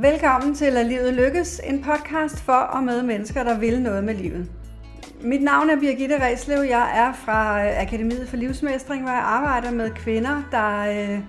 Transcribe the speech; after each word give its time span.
Velkommen 0.00 0.54
til 0.54 0.76
At 0.76 0.86
livet 0.86 1.14
lykkes, 1.14 1.60
en 1.64 1.82
podcast 1.82 2.40
for 2.40 2.52
og 2.52 2.84
med 2.84 3.02
mennesker, 3.02 3.42
der 3.42 3.58
vil 3.58 3.82
noget 3.82 4.04
med 4.04 4.14
livet. 4.14 4.50
Mit 5.22 5.42
navn 5.42 5.70
er 5.70 5.80
Birgitte 5.80 6.22
Reslev. 6.22 6.58
Jeg 6.58 6.98
er 6.98 7.12
fra 7.12 7.64
øh, 7.64 7.80
Akademiet 7.80 8.28
for 8.28 8.36
Livsmestring, 8.36 9.02
hvor 9.02 9.10
jeg 9.10 9.22
arbejder 9.22 9.70
med 9.70 9.90
kvinder, 9.90 10.42
der, 10.50 10.78
øh, 10.80 11.20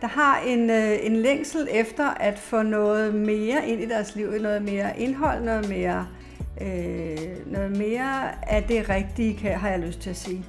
der 0.00 0.06
har 0.06 0.40
en, 0.46 0.70
øh, 0.70 0.98
en 1.02 1.16
længsel 1.16 1.68
efter 1.70 2.10
at 2.10 2.38
få 2.38 2.62
noget 2.62 3.14
mere 3.14 3.68
ind 3.68 3.80
i 3.80 3.86
deres 3.86 4.16
liv, 4.16 4.30
noget 4.40 4.62
mere 4.62 5.00
indhold, 5.00 5.44
noget 5.44 5.68
mere, 5.68 6.06
øh, 6.60 7.52
noget 7.52 7.76
mere 7.76 8.44
af 8.50 8.62
det 8.62 8.88
rigtige, 8.88 9.36
kan, 9.36 9.54
har 9.58 9.68
jeg 9.68 9.78
lyst 9.78 10.00
til 10.00 10.10
at 10.10 10.16
sige. 10.16 10.44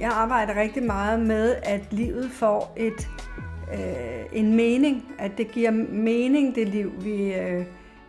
Jeg 0.00 0.10
arbejder 0.14 0.60
rigtig 0.60 0.82
meget 0.82 1.20
med, 1.20 1.54
at 1.62 1.80
livet 1.90 2.30
får 2.30 2.72
et 2.76 3.08
øh, 3.72 4.24
en 4.32 4.56
mening, 4.56 5.04
at 5.18 5.38
det 5.38 5.52
giver 5.52 5.70
mening, 5.90 6.54
det 6.54 6.68
liv, 6.68 6.92
vi, 7.04 7.34
øh, 7.34 7.64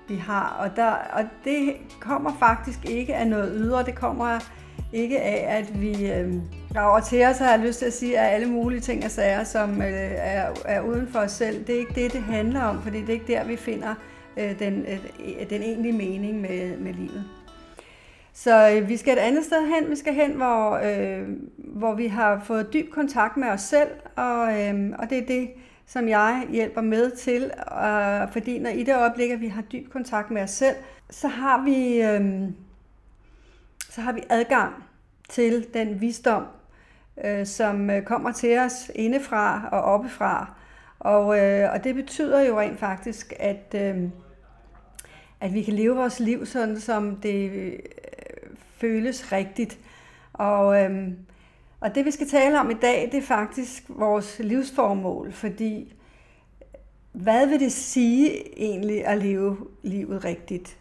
vi 0.08 0.16
har. 0.16 0.58
Og, 0.60 0.76
der, 0.76 0.92
og 0.92 1.24
det 1.44 1.74
kommer 2.00 2.36
faktisk 2.40 2.80
ikke 2.90 3.16
af 3.16 3.28
noget 3.28 3.54
ydre, 3.56 3.84
det 3.84 3.96
kommer 3.96 4.40
ikke 4.94 5.22
af, 5.22 5.58
at 5.58 5.82
vi 5.82 6.12
øh, 6.12 6.34
rager 6.76 7.00
til 7.00 7.26
os, 7.26 7.38
har 7.38 7.50
jeg 7.50 7.60
lyst 7.60 7.80
til 7.80 7.86
at 7.86 7.94
sige, 7.94 8.20
at 8.20 8.34
alle 8.34 8.48
mulige 8.48 8.80
ting 8.80 9.06
og 9.06 9.12
sager, 9.12 9.44
som 9.44 9.82
øh, 9.82 10.12
er, 10.18 10.50
er 10.66 10.82
uden 10.82 11.08
for 11.08 11.20
os 11.20 11.32
selv. 11.32 11.68
Det 11.68 11.76
er 11.76 11.80
ikke 11.80 11.96
det, 11.96 12.14
det 12.14 12.24
handler 12.24 12.62
om, 12.62 12.82
fordi 12.82 13.02
det 13.02 13.10
er 13.10 13.14
ikke 13.14 13.34
der, 13.34 13.44
vi 13.44 13.56
finder 13.56 13.96
øh, 14.38 14.60
den, 14.60 14.86
øh, 14.86 15.50
den 15.50 15.62
egentlige 15.62 15.98
mening 15.98 16.42
med, 16.42 16.78
med 16.78 16.94
livet. 16.94 17.43
Så 18.34 18.70
øh, 18.70 18.90
vi 18.90 18.98
skal 18.98 19.14
et 19.14 19.22
andet 19.22 19.46
sted 19.46 19.68
hen. 19.68 19.90
Vi 19.90 19.96
skal 19.96 20.14
hen, 20.14 20.32
hvor, 20.32 20.80
øh, 20.84 21.28
hvor 21.58 21.94
vi 21.94 22.08
har 22.08 22.44
fået 22.46 22.74
dyb 22.74 22.92
kontakt 22.92 23.38
med 23.38 23.48
os 23.48 23.62
selv, 23.62 23.90
og, 24.16 24.62
øh, 24.62 24.92
og 25.00 25.10
det 25.10 25.18
er 25.18 25.26
det, 25.26 25.50
som 25.86 26.08
jeg 26.08 26.48
hjælper 26.50 26.82
med 26.82 27.12
til. 27.12 27.44
Øh, 27.84 28.32
fordi 28.32 28.60
når 28.60 28.70
i 28.70 28.84
det 28.84 28.96
øjeblik, 28.96 29.32
at 29.32 29.42
vi 29.42 29.48
har 29.48 29.62
dyb 29.62 29.90
kontakt 29.90 30.32
med 30.32 30.42
os 30.42 30.52
selv, 30.52 30.76
så 31.10 31.28
har 31.28 31.64
vi, 31.64 32.02
øh, 32.02 32.50
så 33.90 34.02
har 34.02 34.12
vi 34.12 34.22
adgang 34.30 34.74
til 35.30 35.68
den 35.74 36.02
visdom, 36.02 36.44
øh, 37.26 37.46
som 37.46 37.90
øh, 37.90 38.04
kommer 38.04 38.32
til 38.32 38.60
os 38.60 38.92
indefra 38.96 39.70
og 39.72 39.82
oppefra. 39.82 40.54
Og, 41.00 41.40
øh, 41.40 41.74
og 41.74 41.84
det 41.84 41.96
betyder 41.96 42.42
jo 42.42 42.60
rent 42.60 42.80
faktisk, 42.80 43.34
at, 43.40 43.76
øh, 43.76 44.04
at 45.42 45.54
vi 45.54 45.64
kan 45.64 45.74
leve 45.74 45.96
vores 45.96 46.20
liv 46.20 46.46
sådan, 46.46 46.80
som 46.80 47.16
det 47.16 47.78
føles 48.84 49.32
rigtigt. 49.32 49.80
Og, 50.34 50.84
øhm, 50.84 51.18
og 51.80 51.96
det 51.96 52.06
vi 52.06 52.12
skal 52.12 52.28
tale 52.28 52.60
om 52.60 52.72
i 52.72 52.74
dag, 52.74 53.10
det 53.12 53.18
er 53.18 53.28
faktisk 53.28 53.84
vores 53.90 54.40
livsformål, 54.40 55.32
fordi 55.32 55.94
hvad 57.12 57.48
vil 57.48 57.60
det 57.60 57.72
sige 57.72 58.60
egentlig 58.60 59.06
at 59.06 59.18
leve 59.18 59.58
livet 59.84 60.26
rigtigt? 60.26 60.78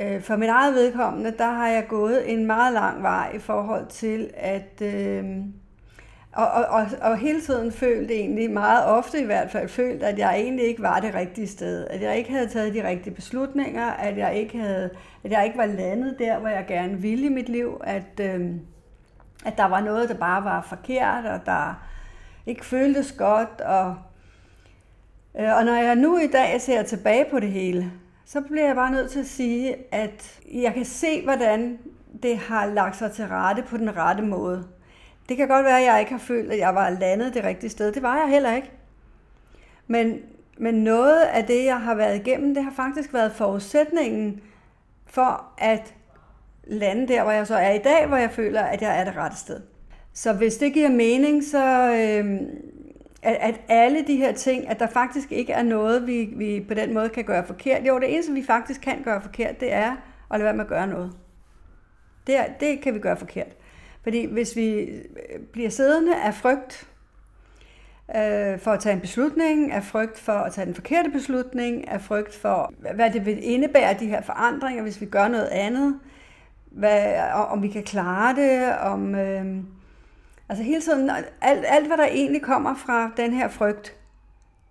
Øh, 0.00 0.22
for 0.22 0.36
mit 0.36 0.48
eget 0.48 0.74
vedkommende, 0.74 1.34
der 1.38 1.50
har 1.50 1.68
jeg 1.68 1.86
gået 1.88 2.32
en 2.32 2.46
meget 2.46 2.72
lang 2.72 3.02
vej 3.02 3.32
i 3.34 3.38
forhold 3.38 3.86
til 3.86 4.30
at 4.34 4.82
øh, 4.82 5.24
og, 6.34 6.46
og, 6.46 6.64
og, 6.64 6.86
og 7.00 7.18
hele 7.18 7.40
tiden 7.40 7.72
følt 7.72 8.10
egentlig, 8.10 8.50
meget 8.50 8.86
ofte 8.86 9.20
i 9.20 9.24
hvert 9.24 9.50
fald, 9.50 9.68
følt, 9.68 10.02
at 10.02 10.18
jeg 10.18 10.36
egentlig 10.40 10.66
ikke 10.66 10.82
var 10.82 11.00
det 11.00 11.14
rigtige 11.14 11.46
sted. 11.46 11.86
At 11.90 12.02
jeg 12.02 12.16
ikke 12.18 12.30
havde 12.30 12.48
taget 12.48 12.74
de 12.74 12.88
rigtige 12.88 13.14
beslutninger, 13.14 13.86
at 13.86 14.16
jeg 14.16 14.34
ikke, 14.34 14.58
havde, 14.58 14.90
at 15.24 15.30
jeg 15.30 15.44
ikke 15.44 15.58
var 15.58 15.66
landet 15.66 16.16
der, 16.18 16.38
hvor 16.38 16.48
jeg 16.48 16.64
gerne 16.68 16.98
ville 16.98 17.26
i 17.26 17.28
mit 17.28 17.48
liv, 17.48 17.80
at, 17.84 18.20
øh, 18.20 18.50
at 19.44 19.56
der 19.56 19.64
var 19.64 19.80
noget, 19.80 20.08
der 20.08 20.14
bare 20.14 20.44
var 20.44 20.62
forkert, 20.68 21.24
og 21.24 21.40
der 21.46 21.84
ikke 22.46 22.64
føltes 22.64 23.12
godt. 23.12 23.60
Og, 23.60 23.96
øh, 25.40 25.56
og 25.56 25.64
når 25.64 25.74
jeg 25.74 25.96
nu 25.96 26.18
i 26.18 26.26
dag 26.26 26.60
ser 26.60 26.82
tilbage 26.82 27.24
på 27.30 27.40
det 27.40 27.50
hele, 27.50 27.92
så 28.26 28.40
bliver 28.40 28.66
jeg 28.66 28.74
bare 28.74 28.90
nødt 28.90 29.10
til 29.10 29.20
at 29.20 29.26
sige, 29.26 29.76
at 29.92 30.40
jeg 30.52 30.74
kan 30.74 30.84
se, 30.84 31.22
hvordan 31.24 31.78
det 32.22 32.38
har 32.38 32.66
lagt 32.66 32.96
sig 32.96 33.12
til 33.12 33.26
rette 33.26 33.62
på 33.62 33.76
den 33.76 33.96
rette 33.96 34.22
måde. 34.22 34.64
Det 35.28 35.36
kan 35.36 35.48
godt 35.48 35.64
være, 35.64 35.80
at 35.80 35.86
jeg 35.86 36.00
ikke 36.00 36.12
har 36.12 36.18
følt, 36.18 36.52
at 36.52 36.58
jeg 36.58 36.74
var 36.74 36.90
landet 36.90 37.34
det 37.34 37.44
rigtige 37.44 37.70
sted. 37.70 37.92
Det 37.92 38.02
var 38.02 38.16
jeg 38.16 38.28
heller 38.28 38.54
ikke. 38.54 38.70
Men, 39.86 40.18
men 40.58 40.74
noget 40.74 41.22
af 41.22 41.44
det, 41.44 41.64
jeg 41.64 41.80
har 41.80 41.94
været 41.94 42.16
igennem, 42.16 42.54
det 42.54 42.64
har 42.64 42.72
faktisk 42.72 43.14
været 43.14 43.32
forudsætningen 43.32 44.40
for 45.06 45.44
at 45.58 45.94
lande 46.64 47.08
der, 47.08 47.22
hvor 47.22 47.32
jeg 47.32 47.46
så 47.46 47.54
er 47.54 47.72
i 47.72 47.78
dag, 47.78 48.06
hvor 48.06 48.16
jeg 48.16 48.30
føler, 48.30 48.62
at 48.62 48.82
jeg 48.82 49.00
er 49.00 49.04
det 49.04 49.16
rette 49.16 49.36
sted. 49.36 49.60
Så 50.12 50.32
hvis 50.32 50.56
det 50.56 50.72
giver 50.72 50.88
mening, 50.88 51.44
så 51.44 51.90
øh, 51.90 52.40
at, 53.22 53.36
at 53.40 53.60
alle 53.68 54.06
de 54.06 54.16
her 54.16 54.32
ting, 54.32 54.68
at 54.68 54.80
der 54.80 54.86
faktisk 54.86 55.32
ikke 55.32 55.52
er 55.52 55.62
noget, 55.62 56.06
vi, 56.06 56.32
vi 56.36 56.64
på 56.68 56.74
den 56.74 56.94
måde 56.94 57.08
kan 57.08 57.24
gøre 57.24 57.46
forkert. 57.46 57.86
Jo, 57.86 57.98
det 57.98 58.14
eneste, 58.14 58.32
vi 58.32 58.42
faktisk 58.42 58.80
kan 58.80 59.02
gøre 59.02 59.22
forkert, 59.22 59.60
det 59.60 59.72
er 59.72 59.90
at 60.30 60.40
lade 60.40 60.44
være 60.44 60.54
med 60.54 60.64
at 60.64 60.70
gøre 60.70 60.86
noget. 60.86 61.12
Det, 62.26 62.36
er, 62.36 62.44
det 62.60 62.80
kan 62.80 62.94
vi 62.94 62.98
gøre 62.98 63.16
forkert. 63.16 63.56
Fordi 64.04 64.26
hvis 64.32 64.56
vi 64.56 64.68
øh, 64.70 65.40
bliver 65.52 65.70
siddende 65.70 66.16
af 66.16 66.34
frygt 66.34 66.88
øh, 68.16 68.58
for 68.58 68.70
at 68.70 68.80
tage 68.80 68.92
en 68.92 69.00
beslutning, 69.00 69.72
af 69.72 69.84
frygt 69.84 70.18
for 70.18 70.32
at 70.32 70.52
tage 70.52 70.66
den 70.66 70.74
forkerte 70.74 71.10
beslutning, 71.10 71.88
af 71.88 72.00
frygt 72.00 72.34
for, 72.34 72.72
hvad 72.94 73.10
det 73.10 73.26
vil 73.26 73.38
indebære, 73.44 73.96
de 74.00 74.06
her 74.06 74.22
forandringer, 74.22 74.82
hvis 74.82 75.00
vi 75.00 75.06
gør 75.06 75.28
noget 75.28 75.48
andet, 75.48 76.00
hvad, 76.70 77.14
om 77.32 77.62
vi 77.62 77.68
kan 77.68 77.82
klare 77.82 78.34
det, 78.36 78.78
om... 78.78 79.14
Øh, 79.14 79.56
altså 80.48 80.64
hele 80.64 80.80
tiden, 80.80 81.10
alt, 81.40 81.64
alt 81.68 81.86
hvad 81.86 81.96
der 81.96 82.06
egentlig 82.06 82.42
kommer 82.42 82.74
fra 82.74 83.10
den 83.16 83.32
her 83.32 83.48
frygt, 83.48 83.96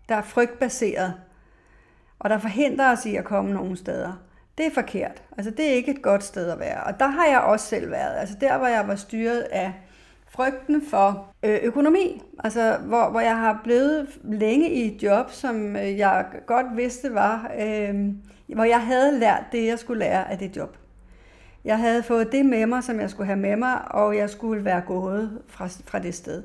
der 0.10 0.16
er 0.16 0.22
frygtbaseret, 0.22 1.14
og 2.20 2.30
der 2.30 2.38
forhindrer 2.38 2.92
os 2.92 3.06
i 3.06 3.16
at 3.16 3.26
komme 3.26 3.54
nogen 3.54 3.76
steder 3.76 4.14
det 4.58 4.66
er 4.66 4.72
forkert. 4.74 5.24
Altså 5.38 5.52
det 5.52 5.69
er 5.69 5.74
ikke 5.74 5.91
et 5.91 6.02
godt 6.02 6.24
sted 6.24 6.50
at 6.50 6.59
være. 6.59 6.84
Og 6.84 7.00
der 7.00 7.08
har 7.08 7.25
jeg 7.25 7.40
også 7.40 7.66
selv 7.66 7.91
været. 7.91 8.19
Altså 8.19 8.36
der, 8.41 8.58
hvor 8.58 8.68
jeg 8.68 8.88
var 8.88 8.96
styret 8.96 9.40
af 9.41 9.74
frygten 10.30 10.81
for 10.90 11.34
øh, 11.44 11.59
økonomi. 11.64 12.22
Altså 12.44 12.78
hvor, 12.78 13.09
hvor 13.09 13.19
jeg 13.19 13.38
har 13.38 13.62
blevet 13.63 14.08
længe 14.24 14.69
i 14.69 14.96
et 14.96 15.03
job, 15.03 15.31
som 15.31 15.75
øh, 15.75 15.97
jeg 15.97 16.25
godt 16.46 16.66
vidste 16.75 17.13
var, 17.13 17.52
øh, 17.59 17.96
hvor 18.47 18.63
jeg 18.63 18.81
havde 18.81 19.19
lært 19.19 19.44
det, 19.52 19.66
jeg 19.66 19.80
skulle 19.80 20.00
lære 20.00 20.31
af 20.31 20.38
det 20.38 20.58
job. 20.58 20.78
Jeg 21.66 21.78
havde 21.78 22.03
fået 22.03 22.31
det 22.31 22.46
med 22.46 22.66
mig, 22.66 22.84
som 22.84 23.00
jeg 23.00 23.09
skulle 23.09 23.28
have 23.28 23.40
med 23.40 23.56
mig, 23.56 23.92
og 23.92 24.18
jeg 24.18 24.30
skulle 24.30 24.66
være 24.66 24.81
gået 24.81 25.42
fra, 25.47 25.69
fra 25.86 26.00
det 26.00 26.16
sted. 26.16 26.44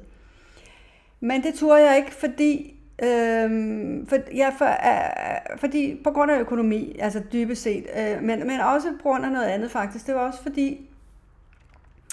Men 1.21 1.43
det 1.43 1.55
turde 1.55 1.83
jeg 1.83 1.97
ikke, 1.97 2.15
fordi 2.15 2.78
Øhm, 3.03 4.07
for, 4.07 4.17
ja, 4.35 4.49
for, 4.59 4.65
uh, 4.65 5.59
fordi 5.59 6.01
på 6.05 6.11
grund 6.11 6.31
af 6.31 6.41
økonomi, 6.41 6.97
altså 7.01 7.23
dybest 7.33 7.63
set, 7.63 7.87
uh, 7.97 8.23
men, 8.23 8.47
men 8.47 8.61
også 8.61 8.89
på 9.03 9.03
grund 9.03 9.25
af 9.25 9.31
noget 9.31 9.47
andet 9.47 9.71
faktisk. 9.71 10.07
Det 10.07 10.15
var 10.15 10.21
også 10.21 10.43
fordi, 10.43 10.91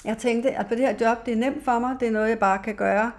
jeg 0.04 0.18
tænkte, 0.18 0.50
at 0.50 0.66
på 0.66 0.74
det 0.74 0.80
her 0.80 0.94
job, 1.00 1.26
det 1.26 1.32
er 1.32 1.36
nemt 1.36 1.64
for 1.64 1.78
mig, 1.78 1.96
det 2.00 2.08
er 2.08 2.12
noget, 2.12 2.28
jeg 2.28 2.38
bare 2.38 2.58
kan 2.64 2.74
gøre, 2.74 3.10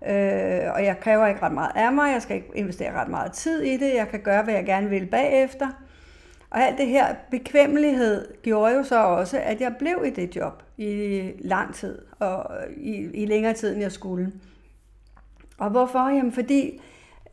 uh, 0.00 0.74
og 0.74 0.84
jeg 0.84 0.96
kræver 1.00 1.26
ikke 1.26 1.42
ret 1.42 1.52
meget 1.52 1.72
af 1.74 1.92
mig, 1.92 2.12
jeg 2.12 2.22
skal 2.22 2.36
ikke 2.36 2.48
investere 2.54 2.92
ret 2.92 3.08
meget 3.08 3.32
tid 3.32 3.62
i 3.62 3.76
det, 3.76 3.94
jeg 3.94 4.08
kan 4.08 4.20
gøre, 4.20 4.42
hvad 4.42 4.54
jeg 4.54 4.64
gerne 4.64 4.88
vil 4.88 5.06
bagefter. 5.06 5.68
Og 6.50 6.62
alt 6.62 6.78
det 6.78 6.86
her 6.86 7.14
bekvemmelighed 7.30 8.28
gjorde 8.42 8.74
jo 8.74 8.82
så 8.82 9.02
også, 9.02 9.38
at 9.38 9.60
jeg 9.60 9.76
blev 9.78 10.02
i 10.06 10.10
det 10.10 10.36
job 10.36 10.62
i 10.76 11.22
lang 11.38 11.74
tid, 11.74 11.98
og 12.18 12.50
i, 12.76 12.92
i 12.94 13.26
længere 13.26 13.52
tid, 13.52 13.72
end 13.72 13.80
jeg 13.80 13.92
skulle. 13.92 14.32
Og 15.62 15.70
hvorfor? 15.70 16.08
Jamen 16.08 16.32
fordi 16.32 16.80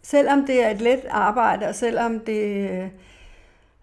selvom 0.02 0.46
det 0.46 0.66
er 0.66 0.70
et 0.70 0.82
let 0.82 1.06
arbejde, 1.10 1.68
og 1.68 1.76
selvom 1.76 2.20
det 2.20 2.70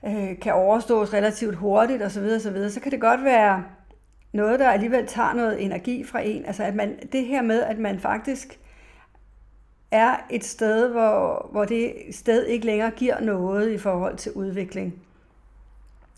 øh, 0.06 0.38
kan 0.40 0.54
overstås 0.54 1.14
relativt 1.14 1.54
hurtigt 1.54 2.02
osv., 2.02 2.22
osv., 2.22 2.70
så 2.70 2.80
kan 2.80 2.92
det 2.92 3.00
godt 3.00 3.24
være 3.24 3.64
noget, 4.32 4.60
der 4.60 4.70
alligevel 4.70 5.06
tager 5.06 5.32
noget 5.32 5.64
energi 5.64 6.04
fra 6.04 6.20
en. 6.20 6.44
Altså 6.44 6.62
at 6.62 6.74
man, 6.74 6.98
det 7.12 7.26
her 7.26 7.42
med, 7.42 7.62
at 7.62 7.78
man 7.78 8.00
faktisk 8.00 8.58
er 9.90 10.16
et 10.30 10.44
sted, 10.44 10.88
hvor, 10.88 11.48
hvor 11.52 11.64
det 11.64 11.94
sted 12.10 12.46
ikke 12.46 12.66
længere 12.66 12.90
giver 12.90 13.20
noget 13.20 13.70
i 13.70 13.78
forhold 13.78 14.16
til 14.16 14.32
udvikling, 14.32 14.94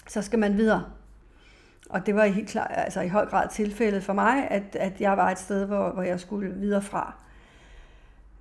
så 0.09 0.23
skal 0.23 0.39
man 0.39 0.57
videre. 0.57 0.85
Og 1.91 2.07
det 2.07 2.15
var 2.15 2.25
helt 2.25 2.49
klar, 2.49 2.67
altså 2.67 3.01
i 3.01 3.09
høj 3.09 3.27
grad 3.27 3.49
tilfældet 3.49 4.05
for 4.05 4.13
mig, 4.13 4.49
at, 4.51 4.77
at 4.77 5.01
jeg 5.01 5.17
var 5.17 5.31
et 5.31 5.39
sted, 5.39 5.65
hvor, 5.65 5.91
hvor 5.91 6.03
jeg 6.03 6.21
skulle 6.21 6.55
videre 6.55 6.83
fra. 6.83 7.15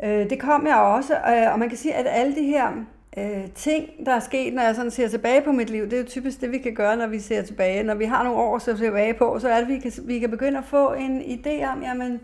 Øh, 0.03 0.29
det 0.29 0.39
kom 0.39 0.67
jeg 0.67 0.75
også, 0.75 1.13
øh, 1.13 1.53
og 1.53 1.59
man 1.59 1.69
kan 1.69 1.77
sige, 1.77 1.93
at 1.93 2.05
alle 2.09 2.35
de 2.35 2.43
her 2.43 2.71
øh, 3.17 3.51
ting, 3.55 3.89
der 4.05 4.11
er 4.11 4.19
sket, 4.19 4.53
når 4.53 4.61
jeg 4.61 4.75
sådan 4.75 4.91
ser 4.91 5.07
tilbage 5.07 5.41
på 5.41 5.51
mit 5.51 5.69
liv, 5.69 5.83
det 5.83 5.93
er 5.93 5.97
jo 5.97 6.07
typisk 6.07 6.41
det, 6.41 6.51
vi 6.51 6.57
kan 6.57 6.73
gøre, 6.73 6.97
når 6.97 7.07
vi 7.07 7.19
ser 7.19 7.41
tilbage. 7.41 7.83
Når 7.83 7.95
vi 7.95 8.05
har 8.05 8.23
nogle 8.23 8.39
år 8.39 8.55
at 8.55 8.61
se 8.61 8.77
tilbage 8.77 9.13
på, 9.13 9.39
så 9.39 9.49
er 9.49 9.55
det, 9.55 9.63
at 9.63 9.67
vi 9.67 9.79
kan, 9.79 9.91
vi 10.03 10.19
kan 10.19 10.29
begynde 10.29 10.57
at 10.57 10.65
få 10.65 10.93
en 10.93 11.21
idé 11.21 11.65
om, 11.71 11.83
jamen, 11.83 12.19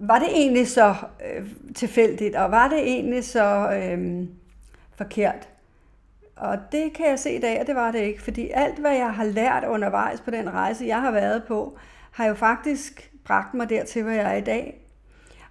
var 0.00 0.18
det 0.18 0.28
egentlig 0.30 0.68
så 0.68 0.94
øh, 1.26 1.46
tilfældigt, 1.74 2.36
og 2.36 2.50
var 2.50 2.68
det 2.68 2.78
egentlig 2.78 3.24
så 3.24 3.70
øh, 3.70 4.26
forkert? 4.96 5.48
Og 6.36 6.58
det 6.72 6.92
kan 6.92 7.06
jeg 7.06 7.18
se 7.18 7.30
i 7.30 7.40
dag, 7.40 7.58
at 7.58 7.66
det 7.66 7.74
var 7.74 7.90
det 7.90 7.98
ikke, 7.98 8.22
fordi 8.22 8.50
alt, 8.54 8.78
hvad 8.78 8.96
jeg 8.96 9.14
har 9.14 9.24
lært 9.24 9.64
undervejs 9.64 10.20
på 10.20 10.30
den 10.30 10.52
rejse, 10.52 10.84
jeg 10.86 11.00
har 11.00 11.10
været 11.10 11.44
på, 11.44 11.78
har 12.10 12.26
jo 12.26 12.34
faktisk 12.34 13.12
bragt 13.24 13.54
mig 13.54 13.70
dertil, 13.70 14.02
hvor 14.02 14.12
jeg 14.12 14.32
er 14.32 14.36
i 14.36 14.40
dag 14.40 14.87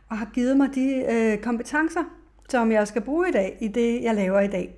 og 0.09 0.17
har 0.17 0.29
givet 0.33 0.57
mig 0.57 0.75
de 0.75 1.05
øh, 1.09 1.37
kompetencer 1.37 2.03
som 2.49 2.71
jeg 2.71 2.87
skal 2.87 3.01
bruge 3.01 3.29
i 3.29 3.31
dag 3.31 3.57
i 3.59 3.67
det, 3.67 4.03
jeg 4.03 4.15
laver 4.15 4.39
i 4.39 4.47
dag. 4.47 4.75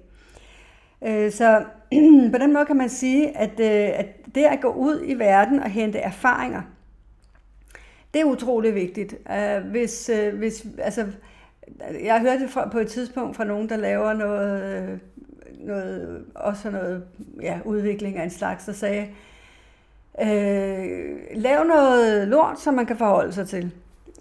Øh, 1.08 1.32
så 1.32 1.64
på 2.34 2.38
den 2.38 2.54
måde 2.54 2.66
kan 2.66 2.78
man 2.78 2.90
sige, 2.90 3.38
at, 3.38 3.60
øh, 3.60 4.00
at 4.00 4.36
det 4.36 4.44
at 4.44 4.62
gå 4.62 4.68
ud 4.68 5.04
i 5.06 5.14
verden 5.14 5.60
og 5.60 5.70
hente 5.70 6.00
erfaringer, 6.00 6.62
det 8.14 8.22
er 8.22 8.26
utrolig 8.26 8.76
vigtigt. 8.76 9.16
Øh, 9.32 9.64
hvis, 9.72 10.10
øh, 10.10 10.38
hvis, 10.38 10.66
altså, 10.78 11.08
jeg 12.04 12.22
hørte 12.22 12.40
det 12.40 12.50
fra, 12.50 12.70
på 12.70 12.80
et 12.80 12.88
tidspunkt 12.88 13.36
fra 13.36 13.44
nogen, 13.44 13.70
der 13.70 13.78
laver 13.78 14.14
noget, 14.14 14.64
øh, 14.64 14.98
noget 15.60 16.26
også 16.36 16.72
noget 16.72 17.04
ja, 17.42 17.60
udvikling 17.66 18.18
af 18.18 18.24
en 18.24 18.30
slags, 18.30 18.66
der 18.66 18.74
sagde, 18.74 19.08
øh, 20.22 21.18
lav 21.36 21.64
noget 21.64 22.28
lort, 22.28 22.60
som 22.60 22.74
man 22.74 22.86
kan 22.86 22.98
forholde 22.98 23.34
sig 23.34 23.48
til. 23.48 23.72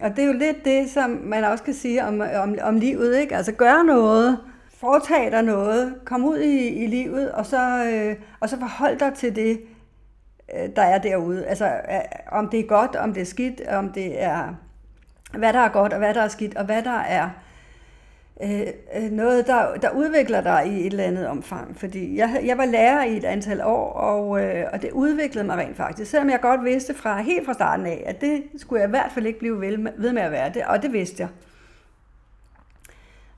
Og 0.00 0.11
det 0.11 0.19
er 0.19 0.27
jo 0.27 0.33
lidt 0.33 0.65
det, 0.65 0.91
som 0.91 1.11
man 1.11 1.45
også 1.45 1.65
kan 1.65 1.75
sige 1.75 2.05
om, 2.05 2.21
om, 2.43 2.55
om 2.62 2.77
livet. 2.77 3.19
Ikke? 3.19 3.37
Altså 3.37 3.53
gør 3.53 3.83
noget, 3.83 4.39
foretage 4.81 5.31
dig 5.31 5.43
noget, 5.43 5.95
kom 6.05 6.25
ud 6.25 6.39
i, 6.39 6.69
i 6.69 6.87
livet, 6.87 7.33
og 7.33 7.47
så, 7.47 7.85
øh, 7.85 8.17
og 8.41 8.49
så 8.49 8.56
forhold 8.59 8.99
dig 8.99 9.15
til 9.15 9.37
det, 9.37 9.61
øh, 10.56 10.69
der 10.77 10.83
er 10.83 10.99
derude. 10.99 11.47
Altså 11.47 11.67
øh, 11.67 12.00
om 12.33 12.49
det 12.49 12.61
er 12.61 12.67
godt, 12.67 12.97
om 12.97 13.15
det 13.15 13.21
er 13.21 13.25
skidt, 13.25 13.61
om 13.69 13.93
det 13.93 14.23
er, 14.23 14.55
hvad 15.39 15.53
der 15.53 15.59
er 15.59 15.69
godt, 15.69 15.93
og 15.93 15.99
hvad 15.99 16.15
der 16.15 16.23
er 16.23 16.29
skidt, 16.29 16.56
og 16.56 16.65
hvad 16.65 16.83
der 16.83 16.99
er 16.99 17.31
Øh, 18.43 18.67
øh, 18.96 19.11
noget, 19.11 19.46
der, 19.46 19.75
der 19.75 19.90
udvikler 19.90 20.40
dig 20.40 20.67
i 20.67 20.81
et 20.81 20.87
eller 20.87 21.05
andet 21.05 21.26
omfang. 21.26 21.76
Fordi 21.76 22.17
jeg, 22.17 22.40
jeg 22.44 22.58
var 22.58 22.64
lærer 22.64 23.05
i 23.05 23.17
et 23.17 23.25
antal 23.25 23.62
år, 23.64 23.93
og, 23.93 24.44
øh, 24.44 24.64
og 24.73 24.82
det 24.82 24.93
udviklede 24.93 25.46
mig 25.46 25.56
rent 25.56 25.76
faktisk. 25.76 26.11
Selvom 26.11 26.31
jeg 26.31 26.40
godt 26.40 26.64
vidste 26.64 26.94
fra 26.94 27.20
helt 27.20 27.46
fra 27.46 27.55
starten 27.55 27.87
af, 27.87 28.02
at 28.06 28.20
det 28.20 28.43
skulle 28.56 28.81
jeg 28.81 28.88
i 28.88 28.90
hvert 28.90 29.12
fald 29.14 29.26
ikke 29.26 29.38
blive 29.38 29.61
ved 29.96 30.12
med 30.12 30.23
at 30.23 30.32
være 30.32 30.52
det, 30.55 30.62
og 30.64 30.82
det 30.82 30.93
vidste 30.93 31.20
jeg 31.23 31.29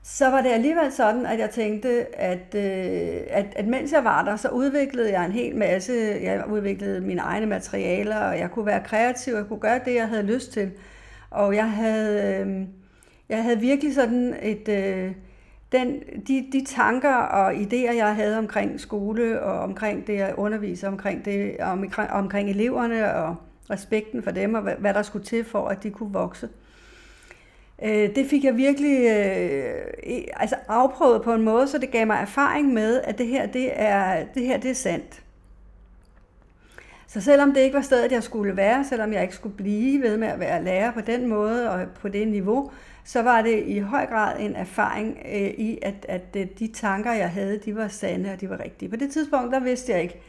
så 0.03 0.29
var 0.29 0.41
det 0.41 0.49
alligevel 0.49 0.91
sådan, 0.91 1.25
at 1.25 1.39
jeg 1.39 1.49
tænkte, 1.49 2.15
at, 2.19 2.55
øh, 2.55 3.21
at, 3.29 3.45
at 3.55 3.67
mens 3.67 3.91
jeg 3.91 4.03
var 4.03 4.23
der, 4.23 4.35
så 4.35 4.49
udviklede 4.49 5.11
jeg 5.11 5.25
en 5.25 5.31
hel 5.31 5.55
masse. 5.55 5.93
Jeg 6.21 6.43
udviklede 6.49 7.01
mine 7.01 7.21
egne 7.21 7.45
materialer, 7.45 8.17
og 8.17 8.39
jeg 8.39 8.51
kunne 8.51 8.65
være 8.65 8.83
kreativ, 8.83 9.33
jeg 9.33 9.45
kunne 9.45 9.59
gøre 9.59 9.79
det, 9.85 9.95
jeg 9.95 10.07
havde 10.07 10.23
lyst 10.23 10.51
til. 10.51 10.71
Og 11.29 11.55
jeg 11.55 11.71
havde, 11.71 12.45
øh, 12.45 12.67
jeg 13.31 13.43
havde 13.43 13.59
virkelig 13.59 13.95
sådan 13.95 14.35
et... 14.41 14.69
Øh, 14.69 15.11
den, 15.71 15.99
de, 16.27 16.47
de 16.51 16.65
tanker 16.65 17.15
og 17.15 17.53
idéer, 17.53 17.93
jeg 17.93 18.15
havde 18.15 18.37
omkring 18.37 18.79
skole 18.79 19.41
og 19.41 19.59
omkring 19.59 20.07
det, 20.07 20.15
jeg 20.15 20.33
underviser, 20.37 20.87
omkring, 20.87 21.25
det, 21.25 21.57
omkring, 21.59 22.09
omkring 22.09 22.49
eleverne 22.49 23.13
og 23.15 23.35
respekten 23.69 24.23
for 24.23 24.31
dem, 24.31 24.53
og 24.53 24.61
hvad, 24.61 24.73
hvad 24.79 24.93
der 24.93 25.01
skulle 25.01 25.25
til 25.25 25.43
for, 25.43 25.67
at 25.67 25.83
de 25.83 25.89
kunne 25.89 26.13
vokse. 26.13 26.49
Øh, 27.83 28.15
det 28.15 28.25
fik 28.29 28.43
jeg 28.43 28.57
virkelig 28.57 28.97
øh, 28.99 30.23
altså 30.35 30.55
afprøvet 30.67 31.21
på 31.21 31.33
en 31.33 31.41
måde, 31.41 31.67
så 31.67 31.77
det 31.77 31.91
gav 31.91 32.07
mig 32.07 32.17
erfaring 32.21 32.73
med, 32.73 33.01
at 33.03 33.17
det 33.17 33.27
her, 33.27 33.45
det 33.45 33.69
er, 33.73 34.25
det 34.33 34.45
her, 34.45 34.57
det 34.57 34.71
er 34.71 34.75
sandt. 34.75 35.23
Så 37.07 37.21
selvom 37.21 37.53
det 37.53 37.61
ikke 37.61 37.75
var 37.75 37.81
stedet, 37.81 38.11
jeg 38.11 38.23
skulle 38.23 38.57
være, 38.57 38.85
selvom 38.85 39.13
jeg 39.13 39.21
ikke 39.21 39.35
skulle 39.35 39.55
blive 39.55 40.01
ved 40.01 40.17
med 40.17 40.27
at 40.27 40.39
være 40.39 40.63
lærer 40.63 40.91
på 40.91 41.01
den 41.01 41.27
måde 41.27 41.69
og 41.71 41.87
på 42.01 42.09
det 42.09 42.27
niveau, 42.27 42.71
så 43.03 43.21
var 43.21 43.41
det 43.41 43.63
i 43.65 43.79
høj 43.79 44.05
grad 44.05 44.39
en 44.39 44.55
erfaring 44.55 45.17
øh, 45.25 45.41
i, 45.41 45.79
at, 45.81 46.05
at 46.09 46.35
øh, 46.35 46.47
de 46.59 46.67
tanker, 46.67 47.11
jeg 47.11 47.29
havde, 47.29 47.59
de 47.65 47.75
var 47.75 47.87
sande 47.87 48.31
og 48.31 48.41
de 48.41 48.49
var 48.49 48.59
rigtige. 48.63 48.89
På 48.89 48.95
det 48.95 49.11
tidspunkt, 49.11 49.53
der 49.53 49.59
vidste 49.59 49.91
jeg 49.91 50.01
ikke, 50.01 50.21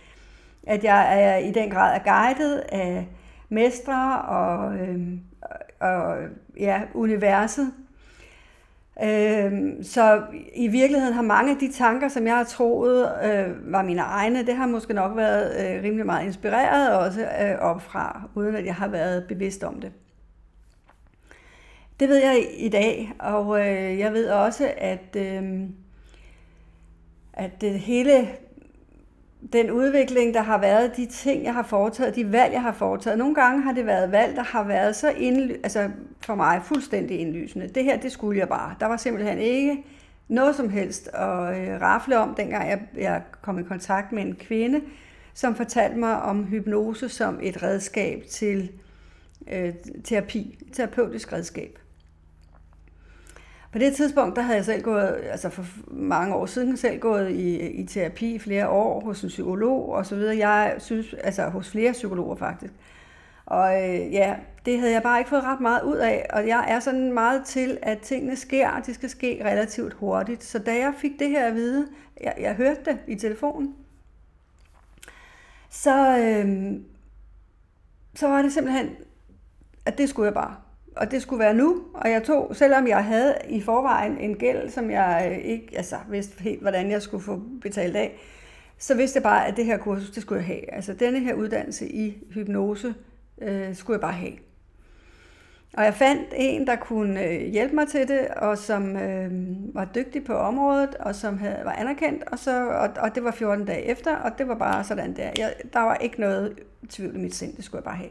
at 0.66 0.84
jeg 0.84 1.22
er 1.22 1.36
i 1.36 1.50
den 1.50 1.70
grad 1.70 2.00
er 2.00 2.02
guidet 2.04 2.58
af 2.58 3.06
mestre 3.48 4.22
og, 4.22 4.74
øh, 4.76 4.98
og 5.80 6.16
ja, 6.58 6.80
universet. 6.94 7.72
Øh, 9.02 9.52
så 9.82 10.22
i 10.54 10.68
virkeligheden 10.68 11.14
har 11.14 11.22
mange 11.22 11.52
af 11.52 11.58
de 11.58 11.72
tanker, 11.72 12.08
som 12.08 12.26
jeg 12.26 12.36
har 12.36 12.44
troet 12.44 13.12
øh, 13.24 13.72
var 13.72 13.82
mine 13.82 14.02
egne, 14.02 14.46
det 14.46 14.56
har 14.56 14.66
måske 14.66 14.94
nok 14.94 15.16
været 15.16 15.76
øh, 15.76 15.82
rimelig 15.82 16.06
meget 16.06 16.26
inspireret 16.26 16.96
også 16.96 17.20
øh, 17.20 17.58
opfra, 17.60 18.22
uden 18.34 18.54
at 18.56 18.66
jeg 18.66 18.74
har 18.74 18.88
været 18.88 19.24
bevidst 19.28 19.64
om 19.64 19.80
det. 19.80 19.92
Det 22.00 22.08
ved 22.08 22.16
jeg 22.16 22.46
i 22.56 22.68
dag, 22.68 23.12
og 23.18 23.60
øh, 23.60 23.98
jeg 23.98 24.12
ved 24.12 24.28
også, 24.28 24.72
at, 24.76 25.16
øh, 25.16 25.62
at 27.32 27.60
det 27.60 27.80
hele 27.80 28.28
den 29.52 29.70
udvikling, 29.70 30.34
der 30.34 30.42
har 30.42 30.58
været, 30.58 30.96
de 30.96 31.06
ting, 31.06 31.44
jeg 31.44 31.54
har 31.54 31.62
foretaget, 31.62 32.16
de 32.16 32.32
valg, 32.32 32.52
jeg 32.52 32.62
har 32.62 32.72
foretaget. 32.72 33.18
Nogle 33.18 33.34
gange 33.34 33.62
har 33.62 33.72
det 33.72 33.86
været 33.86 34.12
valg, 34.12 34.36
der 34.36 34.42
har 34.42 34.64
været 34.64 34.96
så 34.96 35.10
indly- 35.10 35.60
altså 35.62 35.90
for 36.20 36.34
mig 36.34 36.60
fuldstændig 36.64 37.20
indlysende. 37.20 37.68
Det 37.68 37.84
her, 37.84 38.00
det 38.00 38.12
skulle 38.12 38.38
jeg 38.38 38.48
bare. 38.48 38.74
Der 38.80 38.86
var 38.86 38.96
simpelthen 38.96 39.38
ikke 39.38 39.84
noget 40.28 40.56
som 40.56 40.68
helst 40.70 41.08
at 41.08 41.56
øh, 41.56 41.80
rafle 41.80 42.18
om, 42.18 42.34
dengang 42.34 42.68
jeg, 42.68 42.80
jeg 42.96 43.22
kom 43.42 43.58
i 43.58 43.62
kontakt 43.62 44.12
med 44.12 44.22
en 44.22 44.34
kvinde, 44.34 44.80
som 45.34 45.54
fortalte 45.54 45.98
mig 45.98 46.22
om 46.22 46.44
hypnose 46.44 47.08
som 47.08 47.38
et 47.42 47.62
redskab 47.62 48.22
til 48.30 48.70
øh, 49.52 49.74
terapi, 50.04 50.58
terapeutisk 50.72 51.32
redskab. 51.32 51.78
På 53.72 53.78
det 53.78 53.96
tidspunkt, 53.96 54.36
der 54.36 54.42
havde 54.42 54.56
jeg 54.56 54.64
selv 54.64 54.82
gået, 54.82 55.20
altså 55.30 55.48
for 55.48 55.64
mange 55.90 56.34
år 56.34 56.46
siden, 56.46 56.76
selv 56.76 56.98
gået 56.98 57.30
i, 57.30 57.58
i 57.58 57.86
terapi 57.86 58.34
i 58.34 58.38
flere 58.38 58.68
år 58.68 59.00
hos 59.00 59.22
en 59.22 59.28
psykolog 59.28 59.88
og 59.88 60.06
så 60.06 60.16
videre. 60.16 60.36
Jeg 60.36 60.74
synes, 60.78 61.14
altså 61.14 61.48
hos 61.48 61.70
flere 61.70 61.92
psykologer 61.92 62.36
faktisk. 62.36 62.72
Og 63.46 63.82
øh, 63.82 64.12
ja, 64.12 64.36
det 64.66 64.78
havde 64.78 64.92
jeg 64.92 65.02
bare 65.02 65.18
ikke 65.18 65.28
fået 65.28 65.44
ret 65.44 65.60
meget 65.60 65.82
ud 65.82 65.96
af, 65.96 66.26
og 66.30 66.48
jeg 66.48 66.64
er 66.68 66.80
sådan 66.80 67.12
meget 67.12 67.44
til, 67.44 67.78
at 67.82 67.98
tingene 67.98 68.36
sker, 68.36 68.70
og 68.70 68.86
de 68.86 68.94
skal 68.94 69.08
ske 69.08 69.40
relativt 69.44 69.92
hurtigt. 69.92 70.44
Så 70.44 70.58
da 70.58 70.74
jeg 70.74 70.94
fik 70.98 71.12
det 71.18 71.28
her 71.28 71.46
at 71.46 71.54
vide, 71.54 71.86
jeg, 72.20 72.34
jeg 72.40 72.54
hørte 72.54 72.80
det 72.84 72.98
i 73.06 73.14
telefonen, 73.14 73.74
så, 75.70 76.18
øh, 76.18 76.72
så 78.14 78.28
var 78.28 78.42
det 78.42 78.52
simpelthen, 78.52 78.90
at 79.86 79.98
det 79.98 80.08
skulle 80.08 80.26
jeg 80.26 80.34
bare 80.34 80.56
og 80.96 81.10
det 81.10 81.22
skulle 81.22 81.40
være 81.40 81.54
nu, 81.54 81.82
og 81.94 82.10
jeg 82.10 82.22
tog, 82.22 82.56
selvom 82.56 82.86
jeg 82.88 83.04
havde 83.04 83.34
i 83.48 83.60
forvejen 83.60 84.18
en 84.18 84.34
gæld, 84.34 84.70
som 84.70 84.90
jeg 84.90 85.28
øh, 85.30 85.38
ikke 85.38 85.68
altså, 85.76 85.96
vidste 86.10 86.42
helt, 86.42 86.60
hvordan 86.60 86.90
jeg 86.90 87.02
skulle 87.02 87.24
få 87.24 87.42
betalt 87.60 87.96
af, 87.96 88.18
så 88.78 88.94
vidste 88.94 89.16
jeg 89.16 89.22
bare, 89.22 89.46
at 89.46 89.56
det 89.56 89.64
her 89.64 89.76
kursus, 89.76 90.10
det 90.10 90.22
skulle 90.22 90.38
jeg 90.38 90.46
have. 90.46 90.74
Altså 90.74 90.92
denne 90.92 91.20
her 91.20 91.34
uddannelse 91.34 91.88
i 91.88 92.24
hypnose, 92.34 92.94
øh, 93.42 93.74
skulle 93.74 93.94
jeg 93.94 94.00
bare 94.00 94.12
have. 94.12 94.32
Og 95.76 95.84
jeg 95.84 95.94
fandt 95.94 96.28
en, 96.36 96.66
der 96.66 96.76
kunne 96.76 97.24
øh, 97.24 97.40
hjælpe 97.40 97.74
mig 97.74 97.88
til 97.88 98.08
det, 98.08 98.28
og 98.28 98.58
som 98.58 98.96
øh, 98.96 99.30
var 99.74 99.84
dygtig 99.94 100.24
på 100.24 100.34
området, 100.34 100.94
og 100.94 101.14
som 101.14 101.38
havde, 101.38 101.60
var 101.64 101.72
anerkendt, 101.72 102.24
og, 102.26 102.38
så, 102.38 102.68
og, 102.68 102.88
og 102.96 103.14
det 103.14 103.24
var 103.24 103.30
14 103.30 103.66
dage 103.66 103.82
efter, 103.82 104.16
og 104.16 104.38
det 104.38 104.48
var 104.48 104.54
bare 104.54 104.84
sådan 104.84 105.16
der. 105.16 105.30
Jeg, 105.38 105.54
der 105.72 105.80
var 105.80 105.94
ikke 105.94 106.20
noget 106.20 106.58
tvivl 106.88 107.16
i 107.16 107.18
mit 107.18 107.34
sind, 107.34 107.56
det 107.56 107.64
skulle 107.64 107.78
jeg 107.78 107.84
bare 107.84 107.96
have 107.96 108.10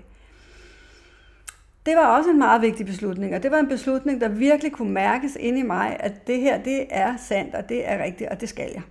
det 1.86 1.96
var 1.96 2.18
også 2.18 2.30
en 2.30 2.38
meget 2.38 2.62
vigtig 2.62 2.86
beslutning, 2.86 3.36
og 3.36 3.44
det 3.44 3.52
var 3.52 3.60
en 3.60 3.68
beslutning, 3.68 4.22
der 4.22 4.28
virkelig 4.28 4.72
kunne 4.72 4.94
mærkes 4.94 5.38
ind 5.40 5.58
i 5.58 5.62
mig, 5.62 5.98
at 6.00 6.28
det 6.28 6.40
her, 6.40 6.64
det 6.64 6.86
er 6.90 7.18
sandt, 7.18 7.56
og 7.56 7.70
det 7.70 7.90
er 7.90 8.04
rigtigt, 8.04 8.30
og 8.30 8.42
det 8.42 8.50
skal 8.50 8.70
jeg. 8.74 8.82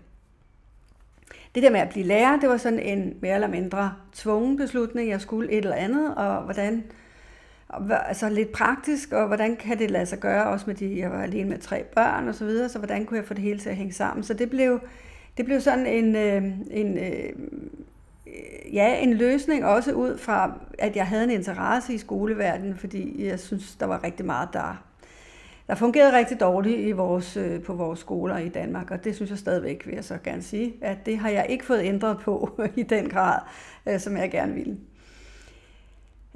Det 1.55 1.63
der 1.63 1.71
med 1.71 1.81
at 1.81 1.89
blive 1.89 2.07
lærer, 2.07 2.41
det 2.41 2.49
var 2.49 2.57
sådan 2.57 2.79
en 2.79 3.15
mere 3.23 3.35
eller 3.35 3.49
mindre 3.49 3.95
tvungen 4.13 4.57
beslutning. 4.57 5.11
Jeg 5.11 5.21
skulle 5.21 5.51
et 5.51 5.59
eller 5.59 5.77
andet, 5.77 6.15
og 6.15 6.43
hvordan, 6.43 6.85
altså 7.91 8.29
lidt 8.29 8.53
praktisk, 8.53 9.13
og 9.13 9.27
hvordan 9.27 9.57
kan 9.57 9.79
det 9.79 9.91
lade 9.91 10.07
sig 10.07 10.19
gøre, 10.19 10.47
også 10.47 10.65
med 10.67 10.75
de, 10.75 10.99
jeg 10.99 11.11
var 11.11 11.23
alene 11.23 11.51
med 11.51 11.59
tre 11.59 11.85
børn 11.95 12.29
og 12.29 12.35
så 12.35 12.45
videre, 12.45 12.69
så 12.69 12.79
hvordan 12.79 13.07
kunne 13.07 13.17
jeg 13.19 13.27
få 13.27 13.35
det 13.35 13.43
hele 13.43 13.59
til 13.59 13.69
at 13.69 13.77
hænge 13.77 13.93
sammen. 13.93 14.25
Så 14.25 14.35
det 14.35 14.51
blev, 14.51 14.81
det 15.37 15.45
blev 15.45 15.61
sådan 15.61 15.87
en, 15.87 16.17
øh, 16.17 16.43
en, 16.71 16.99
øh, 16.99 17.33
Øh, 18.31 18.75
ja, 18.75 18.99
en 18.99 19.15
løsning 19.15 19.65
også 19.65 19.93
ud 19.93 20.19
fra, 20.19 20.53
at 20.79 20.97
jeg 20.97 21.07
havde 21.07 21.25
en 21.25 21.31
interesse 21.31 21.95
i 21.95 21.99
skoleverdenen, 21.99 22.77
fordi 22.77 23.27
jeg 23.27 23.41
synes, 23.41 23.77
der 23.77 23.87
var 23.87 24.05
rigtig 24.05 24.27
meget, 24.27 24.49
der, 24.53 24.85
der 25.67 25.75
fungerede 25.75 26.17
rigtig 26.17 26.41
dårligt 26.41 26.81
i 26.81 26.93
vores, 26.93 27.37
øh, 27.37 27.63
på 27.63 27.75
vores 27.75 28.01
skoler 28.01 28.39
i 28.39 28.49
Danmark, 28.49 28.91
og 28.91 29.05
det 29.05 29.15
synes 29.15 29.31
jeg 29.31 29.39
stadigvæk, 29.39 29.87
vil 29.87 29.95
jeg 29.95 30.05
så 30.05 30.19
gerne 30.25 30.43
sige, 30.43 30.75
at 30.83 31.07
det 31.07 31.19
har 31.19 31.31
jeg 31.31 31.47
ikke 31.49 31.65
fået 31.65 31.83
ændret 31.83 32.19
på 32.19 32.51
i 32.77 32.83
den 32.83 33.09
grad, 33.09 33.39
øh, 33.87 34.01
som 34.01 34.17
jeg 34.17 34.31
gerne 34.31 34.55
ville. 34.55 34.77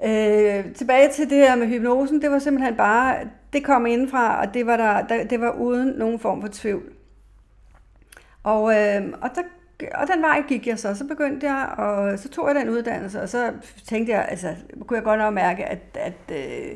Øh, 0.04 0.74
tilbage 0.74 1.08
til 1.12 1.30
det 1.30 1.38
her 1.38 1.56
med 1.56 1.66
hypnosen, 1.66 2.22
det 2.22 2.30
var 2.30 2.38
simpelthen 2.38 2.76
bare, 2.76 3.16
det 3.52 3.64
kom 3.64 3.86
indenfra, 3.86 4.40
og 4.40 4.54
det 4.54 4.66
var, 4.66 4.76
der, 4.76 5.06
der, 5.06 5.24
det 5.24 5.40
var 5.40 5.50
uden 5.50 5.88
nogen 5.88 6.18
form 6.18 6.40
for 6.40 6.48
tvivl. 6.52 6.92
Og, 8.42 8.74
øh, 8.80 9.02
og 9.20 9.30
der 9.34 9.42
og 9.94 10.06
den 10.14 10.22
vej 10.22 10.42
gik 10.48 10.66
jeg 10.66 10.78
så. 10.78 10.94
Så 10.94 11.04
begyndte 11.06 11.46
jeg, 11.52 11.68
og 11.78 12.18
så 12.18 12.28
tog 12.28 12.48
jeg 12.48 12.54
den 12.54 12.68
uddannelse, 12.68 13.22
og 13.22 13.28
så 13.28 13.52
tænkte 13.84 14.12
jeg, 14.12 14.26
altså, 14.28 14.54
kunne 14.86 14.96
jeg 14.96 15.04
godt 15.04 15.18
nok 15.18 15.34
mærke, 15.34 15.64
at, 15.64 15.78
at 15.94 16.36
øh, 16.36 16.74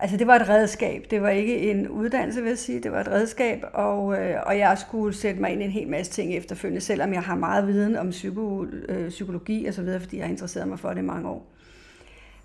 altså, 0.00 0.16
det 0.16 0.26
var 0.26 0.36
et 0.36 0.48
redskab. 0.48 1.06
Det 1.10 1.22
var 1.22 1.28
ikke 1.28 1.70
en 1.70 1.88
uddannelse, 1.88 2.42
vil 2.42 2.48
jeg 2.48 2.58
sige. 2.58 2.80
Det 2.80 2.92
var 2.92 3.00
et 3.00 3.08
redskab, 3.08 3.64
og, 3.72 4.20
øh, 4.20 4.36
og 4.46 4.58
jeg 4.58 4.78
skulle 4.78 5.14
sætte 5.14 5.40
mig 5.40 5.50
ind 5.50 5.62
i 5.62 5.64
en 5.64 5.70
hel 5.70 5.88
masse 5.88 6.12
ting 6.12 6.34
efterfølgende, 6.34 6.80
selvom 6.80 7.12
jeg 7.12 7.22
har 7.22 7.34
meget 7.34 7.66
viden 7.66 7.96
om 7.96 8.10
psyko, 8.10 8.64
øh, 8.64 9.08
psykologi 9.08 9.66
og 9.66 9.74
så 9.74 9.82
videre, 9.82 10.00
fordi 10.00 10.16
jeg 10.16 10.24
har 10.24 10.30
interesseret 10.30 10.68
mig 10.68 10.78
for 10.78 10.88
det 10.88 10.98
i 10.98 11.04
mange 11.04 11.28
år 11.28 11.57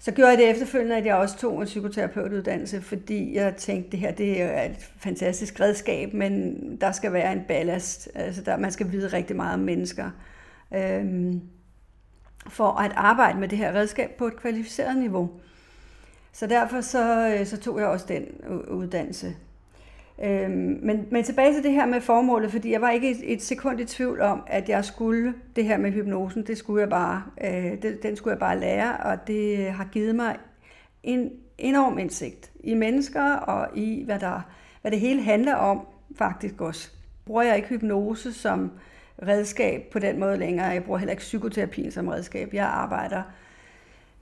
så 0.03 0.11
gjorde 0.11 0.29
jeg 0.29 0.37
det 0.37 0.49
efterfølgende, 0.49 0.95
at 0.95 1.05
jeg 1.05 1.15
også 1.15 1.37
tog 1.37 1.61
en 1.61 1.65
psykoterapeutuddannelse, 1.65 2.81
fordi 2.81 3.35
jeg 3.35 3.55
tænkte, 3.55 3.91
det 3.91 3.99
her 3.99 4.11
det 4.11 4.41
er 4.41 4.63
et 4.63 4.91
fantastisk 4.97 5.59
redskab, 5.59 6.13
men 6.13 6.57
der 6.81 6.91
skal 6.91 7.13
være 7.13 7.33
en 7.33 7.43
ballast. 7.47 8.09
Altså 8.15 8.41
der, 8.41 8.57
man 8.57 8.71
skal 8.71 8.91
vide 8.91 9.07
rigtig 9.07 9.35
meget 9.35 9.53
om 9.53 9.59
mennesker. 9.59 10.09
Øhm, 10.73 11.41
for 12.47 12.79
at 12.79 12.91
arbejde 12.95 13.39
med 13.39 13.47
det 13.47 13.57
her 13.57 13.73
redskab 13.73 14.11
på 14.17 14.27
et 14.27 14.35
kvalificeret 14.35 14.97
niveau. 14.97 15.31
Så 16.31 16.47
derfor 16.47 16.81
så, 16.81 17.35
øh, 17.39 17.45
så 17.45 17.57
tog 17.57 17.79
jeg 17.79 17.87
også 17.87 18.05
den 18.09 18.25
uddannelse. 18.67 19.35
Øhm, 20.21 20.79
men, 20.81 21.07
men 21.11 21.23
tilbage 21.23 21.53
til 21.53 21.63
det 21.63 21.71
her 21.71 21.85
med 21.85 22.01
formålet, 22.01 22.51
fordi 22.51 22.71
jeg 22.71 22.81
var 22.81 22.89
ikke 22.89 23.11
et, 23.11 23.33
et 23.33 23.41
sekund 23.41 23.79
i 23.79 23.85
tvivl 23.85 24.21
om, 24.21 24.43
at 24.47 24.69
jeg 24.69 24.85
skulle 24.85 25.33
det 25.55 25.65
her 25.65 25.77
med 25.77 25.91
hypnosen, 25.91 26.47
det 26.47 26.57
skulle 26.57 26.81
jeg 26.81 26.89
bare, 26.89 27.23
øh, 27.43 27.81
det, 27.81 28.03
den 28.03 28.15
skulle 28.15 28.31
jeg 28.31 28.39
bare 28.39 28.59
lære, 28.59 28.97
og 28.97 29.27
det 29.27 29.71
har 29.71 29.85
givet 29.91 30.15
mig 30.15 30.37
en 31.03 31.31
enorm 31.57 31.97
indsigt 31.97 32.51
i 32.63 32.73
mennesker 32.73 33.33
og 33.35 33.77
i, 33.77 34.03
hvad, 34.05 34.19
der, 34.19 34.41
hvad 34.81 34.91
det 34.91 34.99
hele 34.99 35.21
handler 35.21 35.55
om 35.55 35.87
faktisk 36.17 36.61
også. 36.61 36.91
Bruger 37.25 37.41
jeg 37.41 37.55
ikke 37.55 37.69
hypnose 37.69 38.33
som 38.33 38.71
redskab 39.27 39.83
på 39.91 39.99
den 39.99 40.19
måde 40.19 40.37
længere, 40.37 40.65
jeg 40.65 40.83
bruger 40.83 40.99
heller 40.99 41.11
ikke 41.11 41.21
psykoterapien 41.21 41.91
som 41.91 42.07
redskab. 42.07 42.53
Jeg 42.53 42.65
arbejder 42.65 43.23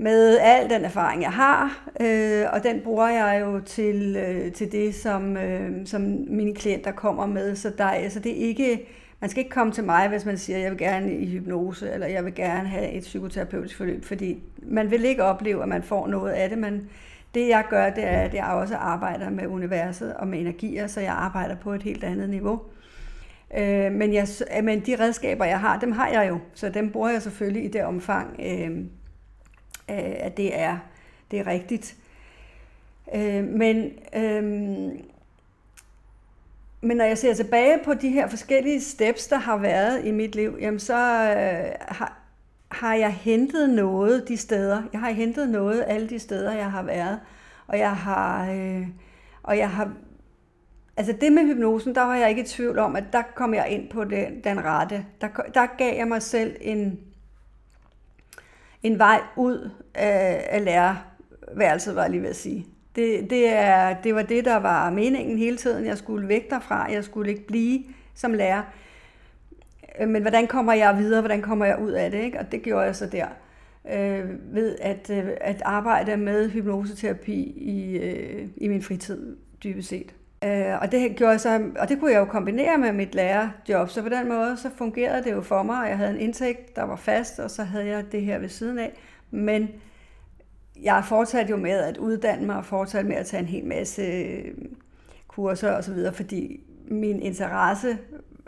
med 0.02 0.38
al 0.42 0.70
den 0.70 0.86
erfaring, 0.86 1.22
jeg 1.22 1.32
har, 1.32 1.90
øh, 2.02 2.46
og 2.54 2.64
den 2.64 2.82
bruger 2.84 3.08
jeg 3.08 3.42
jo 3.42 3.60
til, 3.60 4.16
øh, 4.16 4.52
til 4.52 4.72
det, 4.72 4.96
som, 4.96 5.38
øh, 5.38 5.72
som 5.86 6.02
mine 6.28 6.56
klienter 6.56 6.92
kommer 6.92 7.26
med. 7.26 7.56
Så 7.56 7.72
der, 7.78 7.86
altså 7.86 8.20
det 8.20 8.32
er 8.32 8.48
ikke, 8.48 8.88
man 9.20 9.30
skal 9.30 9.42
ikke 9.44 9.54
komme 9.54 9.74
til 9.74 9.84
mig, 9.84 10.10
hvis 10.10 10.26
man 10.26 10.38
siger, 10.38 10.58
at 10.58 10.64
jeg 10.64 10.72
vil 10.72 10.80
gerne 10.80 11.14
i 11.14 11.30
hypnose, 11.30 11.92
eller 11.92 12.08
jeg 12.08 12.26
vil 12.26 12.36
gerne 12.36 12.68
have 12.68 12.92
et 12.92 13.04
psykoterapeutisk 13.04 13.78
forløb, 13.78 14.06
fordi 14.06 14.44
man 14.64 14.92
vil 14.92 15.06
ikke 15.06 15.24
opleve, 15.24 15.64
at 15.64 15.70
man 15.70 15.84
får 15.84 16.08
noget 16.08 16.32
af 16.32 16.50
det, 16.50 16.58
men 16.58 16.90
det 17.34 17.48
jeg 17.48 17.66
gør, 17.70 17.90
det 17.90 18.04
er, 18.04 18.22
at 18.22 18.34
jeg 18.34 18.46
også 18.46 18.76
arbejder 18.76 19.30
med 19.30 19.48
universet 19.48 20.14
og 20.14 20.28
med 20.28 20.40
energier, 20.40 20.88
så 20.88 21.02
jeg 21.02 21.14
arbejder 21.14 21.56
på 21.56 21.74
et 21.74 21.84
helt 21.84 22.04
andet 22.04 22.30
niveau. 22.30 22.62
Øh, 23.58 23.92
men, 23.92 24.14
jeg, 24.14 24.28
men 24.64 24.80
de 24.80 24.96
redskaber, 25.00 25.46
jeg 25.46 25.60
har, 25.60 25.80
dem 25.80 25.92
har 25.92 26.08
jeg 26.08 26.30
jo, 26.30 26.40
så 26.54 26.70
dem 26.70 26.92
bruger 26.92 27.10
jeg 27.10 27.22
selvfølgelig 27.22 27.66
i 27.66 27.68
det 27.68 27.84
omfang, 27.84 28.40
øh, 28.40 28.62
øh, 28.72 28.86
Øh, 29.92 30.14
at 30.18 30.38
det 30.38 30.60
er, 30.60 30.78
det 31.32 31.40
er 31.40 31.48
rigtigt. 31.48 31.96
Øh, 33.16 33.44
men, 33.44 33.92
øh, 34.16 34.44
men 36.82 36.98
når 36.98 37.06
jeg 37.06 37.18
ser 37.18 37.34
tilbage 37.34 37.80
på 37.86 37.94
de 37.94 38.10
her 38.10 38.28
forskellige 38.28 38.82
steps, 38.82 39.28
der 39.28 39.38
har 39.38 39.58
været 39.58 40.06
i 40.06 40.12
mit 40.12 40.36
liv, 40.36 40.58
jamen 40.62 40.80
så 40.80 40.94
øh, 40.94 41.72
har, 41.88 42.18
har 42.72 42.96
jeg 42.96 43.14
hentet 43.14 43.70
noget 43.70 44.28
de 44.28 44.38
steder. 44.38 44.84
Jeg 44.94 45.02
har 45.02 45.12
hentet 45.12 45.50
noget 45.50 45.84
alle 45.88 46.10
de 46.10 46.20
steder, 46.20 46.54
jeg 46.54 46.72
har 46.72 46.84
været. 46.84 47.20
Og 47.68 47.80
jeg 47.80 47.96
har, 47.96 48.52
øh, 48.52 48.88
og 49.44 49.58
jeg 49.58 49.70
har 49.70 49.92
Altså 50.98 51.14
det 51.22 51.34
med 51.34 51.44
hypnosen, 51.44 51.96
der 51.96 52.02
var 52.02 52.16
jeg 52.16 52.30
ikke 52.30 52.42
i 52.42 52.46
tvivl 52.46 52.80
om, 52.80 52.96
at 52.96 53.04
der 53.14 53.22
kom 53.36 53.54
jeg 53.54 53.70
ind 53.70 53.90
på 53.90 54.04
den, 54.04 54.44
den 54.44 54.66
rette. 54.66 55.06
Der, 55.22 55.28
der 55.54 55.66
gav 55.78 55.98
jeg 55.98 56.08
mig 56.08 56.22
selv 56.22 56.56
en, 56.62 57.00
en 58.84 59.00
vej 59.00 59.22
ud 59.36 59.70
af, 59.96 60.48
af 60.50 60.66
lærerværelset, 60.66 61.96
var 61.96 62.02
jeg 62.02 62.12
lige 62.12 62.22
ved 62.22 62.30
at 62.30 62.36
sige. 62.36 62.66
Det, 62.96 63.30
det, 63.30 63.54
er, 63.54 63.96
det 64.04 64.16
var 64.16 64.22
det, 64.22 64.46
der 64.46 64.56
var 64.56 64.90
meningen 64.90 65.38
hele 65.38 65.58
tiden. 65.58 65.86
Jeg 65.86 65.98
skulle 65.98 66.28
væk 66.28 66.50
derfra. 66.50 66.92
Jeg 66.92 67.04
skulle 67.04 67.32
ikke 67.32 67.48
blive 67.48 67.84
som 68.16 68.34
lærer. 68.34 68.62
Øh, 70.00 70.10
men 70.10 70.22
hvordan 70.22 70.48
kommer 70.48 70.74
jeg 70.74 70.98
videre? 70.98 71.22
Hvordan 71.22 71.42
kommer 71.42 71.66
jeg 71.66 71.80
ud 71.80 71.92
af 71.92 72.12
det? 72.12 72.24
Ikke? 72.24 72.40
Og 72.40 72.52
det 72.52 72.62
gjorde 72.62 72.86
jeg 72.86 72.96
så 72.96 73.06
der. 73.06 73.28
Øh, 73.92 74.56
ved 74.56 74.78
at, 74.82 75.10
øh, 75.10 75.30
at 75.42 75.62
arbejde 75.66 76.18
med 76.18 76.50
hypnoseterapi 76.50 77.42
i, 77.58 77.98
øh, 77.98 78.48
i 78.58 78.68
min 78.68 78.82
fritid, 78.82 79.38
dybest 79.64 79.90
set. 79.90 80.16
Øh, 80.44 80.82
og 80.82 80.92
det 80.92 81.16
gjorde 81.16 81.40
så, 81.40 81.62
og 81.80 81.90
det 81.90 82.00
kunne 82.00 82.12
jeg 82.12 82.20
jo 82.20 82.26
kombinere 82.26 82.78
med 82.78 82.92
mit 82.92 83.16
lærerjob, 83.16 83.90
så 83.90 84.02
på 84.02 84.10
den 84.10 84.30
måde 84.30 84.58
så 84.58 84.70
fungerede 84.78 85.24
det 85.24 85.32
jo 85.32 85.42
for 85.42 85.64
mig, 85.64 85.82
og 85.84 85.90
jeg 85.90 85.98
havde 85.98 86.12
en 86.12 86.20
indtægt, 86.20 86.76
der 86.76 86.84
var 86.84 86.96
fast, 86.96 87.40
og 87.40 87.52
så 87.52 87.64
havde 87.64 87.88
jeg 87.88 88.12
det 88.12 88.22
her 88.22 88.40
ved 88.40 88.50
siden 88.50 88.80
af. 88.80 88.94
Men 89.32 89.70
jeg 90.82 91.04
fortsatte 91.06 91.52
jo 91.52 91.58
med 91.58 91.80
at 91.80 91.98
uddanne 91.98 92.46
mig, 92.46 92.56
og 92.56 92.66
fortsatte 92.66 93.10
med 93.10 93.18
at 93.18 93.26
tage 93.26 93.42
en 93.42 93.48
hel 93.48 93.66
masse 93.66 94.02
øh, 94.02 94.54
kurser 95.28 95.72
og 95.72 95.84
så 95.84 95.94
videre, 95.94 96.14
fordi 96.14 96.64
min 96.88 97.22
interesse, 97.22 97.98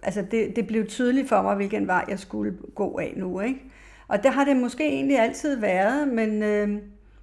altså 0.04 0.26
det, 0.32 0.56
det 0.56 0.68
blev 0.68 0.88
tydeligt 0.88 1.30
for 1.30 1.42
mig, 1.42 1.56
hvilken 1.56 1.88
vej 1.88 2.06
jeg 2.10 2.20
skulle 2.20 2.58
gå 2.76 2.98
af 2.98 3.14
nu, 3.18 3.40
ikke? 3.40 3.62
Og 4.08 4.24
det 4.24 4.34
har 4.34 4.46
det 4.46 4.58
måske 4.58 4.88
egentlig 4.88 5.20
altid 5.20 5.56
været, 5.60 6.08
men 6.08 6.44
øh, 6.44 6.78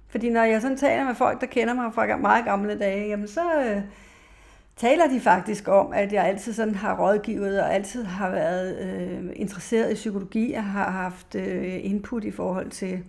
fordi 0.07 0.29
når 0.29 0.43
jeg 0.43 0.61
sådan 0.61 0.77
taler 0.77 1.03
med 1.03 1.15
folk, 1.15 1.41
der 1.41 1.47
kender 1.47 1.73
mig 1.73 1.93
fra 1.93 2.17
meget 2.17 2.45
gamle 2.45 2.79
dage, 2.79 3.07
jamen 3.07 3.27
så, 3.27 3.41
øh, 3.65 3.81
taler 4.75 5.07
de 5.07 5.19
faktisk 5.19 5.67
om, 5.67 5.93
at 5.93 6.13
jeg 6.13 6.25
altid 6.25 6.53
sådan 6.53 6.75
har 6.75 6.97
rådgivet 6.97 7.61
og 7.61 7.73
altid 7.73 8.03
har 8.03 8.29
været 8.29 8.77
øh, 8.79 9.29
interesseret 9.35 9.91
i 9.91 9.95
psykologi 9.95 10.53
og 10.53 10.63
har 10.63 10.91
haft 10.91 11.35
øh, 11.35 11.85
input 11.85 12.23
i 12.23 12.31
forhold 12.31 12.69
til, 12.69 13.03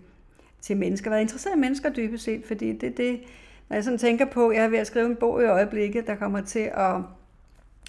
til 0.60 0.76
mennesker. 0.76 1.10
Været 1.10 1.22
interesseret 1.22 1.56
i 1.56 1.60
mennesker 1.60 1.90
dybest 1.90 2.24
set, 2.24 2.44
fordi 2.46 2.72
det 2.72 2.96
det, 2.96 3.20
når 3.68 3.76
jeg 3.76 3.84
sådan 3.84 3.98
tænker 3.98 4.24
på, 4.24 4.48
at 4.48 4.56
jeg 4.56 4.64
er 4.64 4.68
ved 4.68 4.78
at 4.78 4.86
skrive 4.86 5.06
en 5.06 5.16
bog 5.16 5.42
i 5.42 5.46
øjeblikket, 5.46 6.06
der 6.06 6.14
kommer 6.14 6.40
til 6.40 6.70
at 6.74 6.94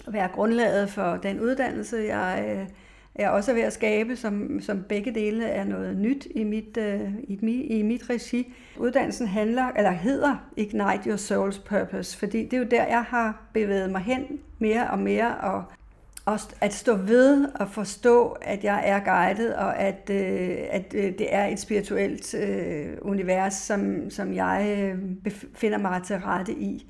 være 0.06 0.28
grundlaget 0.28 0.90
for 0.90 1.16
den 1.16 1.40
uddannelse, 1.40 1.96
jeg 1.96 2.44
øh, 2.48 2.68
jeg 3.18 3.30
også 3.30 3.52
ved 3.52 3.62
at 3.62 3.72
skabe, 3.72 4.16
som, 4.16 4.60
som 4.60 4.82
begge 4.82 5.14
dele 5.14 5.44
er 5.44 5.64
noget 5.64 5.96
nyt 5.96 6.26
i 6.30 6.44
mit, 6.44 6.76
øh, 6.76 7.12
i, 7.28 7.38
mit, 7.42 7.66
i 7.70 7.82
mit 7.82 8.10
regi. 8.10 8.54
Uddannelsen 8.78 9.26
handler, 9.26 9.68
eller 9.76 9.90
hedder 9.90 10.36
Ignite 10.56 11.02
Your 11.06 11.16
Soul's 11.16 11.68
Purpose, 11.68 12.18
fordi 12.18 12.44
det 12.44 12.52
er 12.52 12.58
jo 12.58 12.68
der, 12.70 12.84
jeg 12.84 13.02
har 13.02 13.42
bevæget 13.52 13.90
mig 13.90 14.00
hen 14.00 14.24
mere 14.58 14.90
og 14.90 14.98
mere, 14.98 15.36
og 15.36 15.64
og 16.26 16.38
at 16.60 16.74
stå 16.74 16.96
ved 16.96 17.48
og 17.54 17.68
forstå, 17.68 18.28
at 18.28 18.64
jeg 18.64 18.82
er 18.84 19.00
guidet, 19.00 19.56
og 19.56 19.78
at, 19.78 20.10
øh, 20.10 20.58
at 20.70 20.94
øh, 20.94 21.18
det 21.18 21.34
er 21.34 21.46
et 21.46 21.60
spirituelt 21.60 22.34
øh, 22.34 22.96
univers, 23.02 23.54
som, 23.54 24.10
som 24.10 24.34
jeg 24.34 24.76
øh, 24.78 24.98
befinder 25.24 25.78
mig 25.78 26.02
til 26.02 26.16
rette 26.16 26.52
i. 26.52 26.86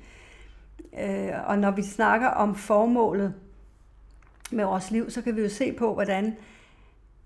Øh, 1.03 1.29
og 1.45 1.59
når 1.59 1.71
vi 1.71 1.81
snakker 1.81 2.27
om 2.27 2.55
formålet, 2.55 3.33
med 4.51 4.65
vores 4.65 4.91
liv, 4.91 5.09
så 5.09 5.21
kan 5.21 5.35
vi 5.35 5.41
jo 5.41 5.49
se 5.49 5.73
på, 5.73 5.93
hvordan 5.93 6.35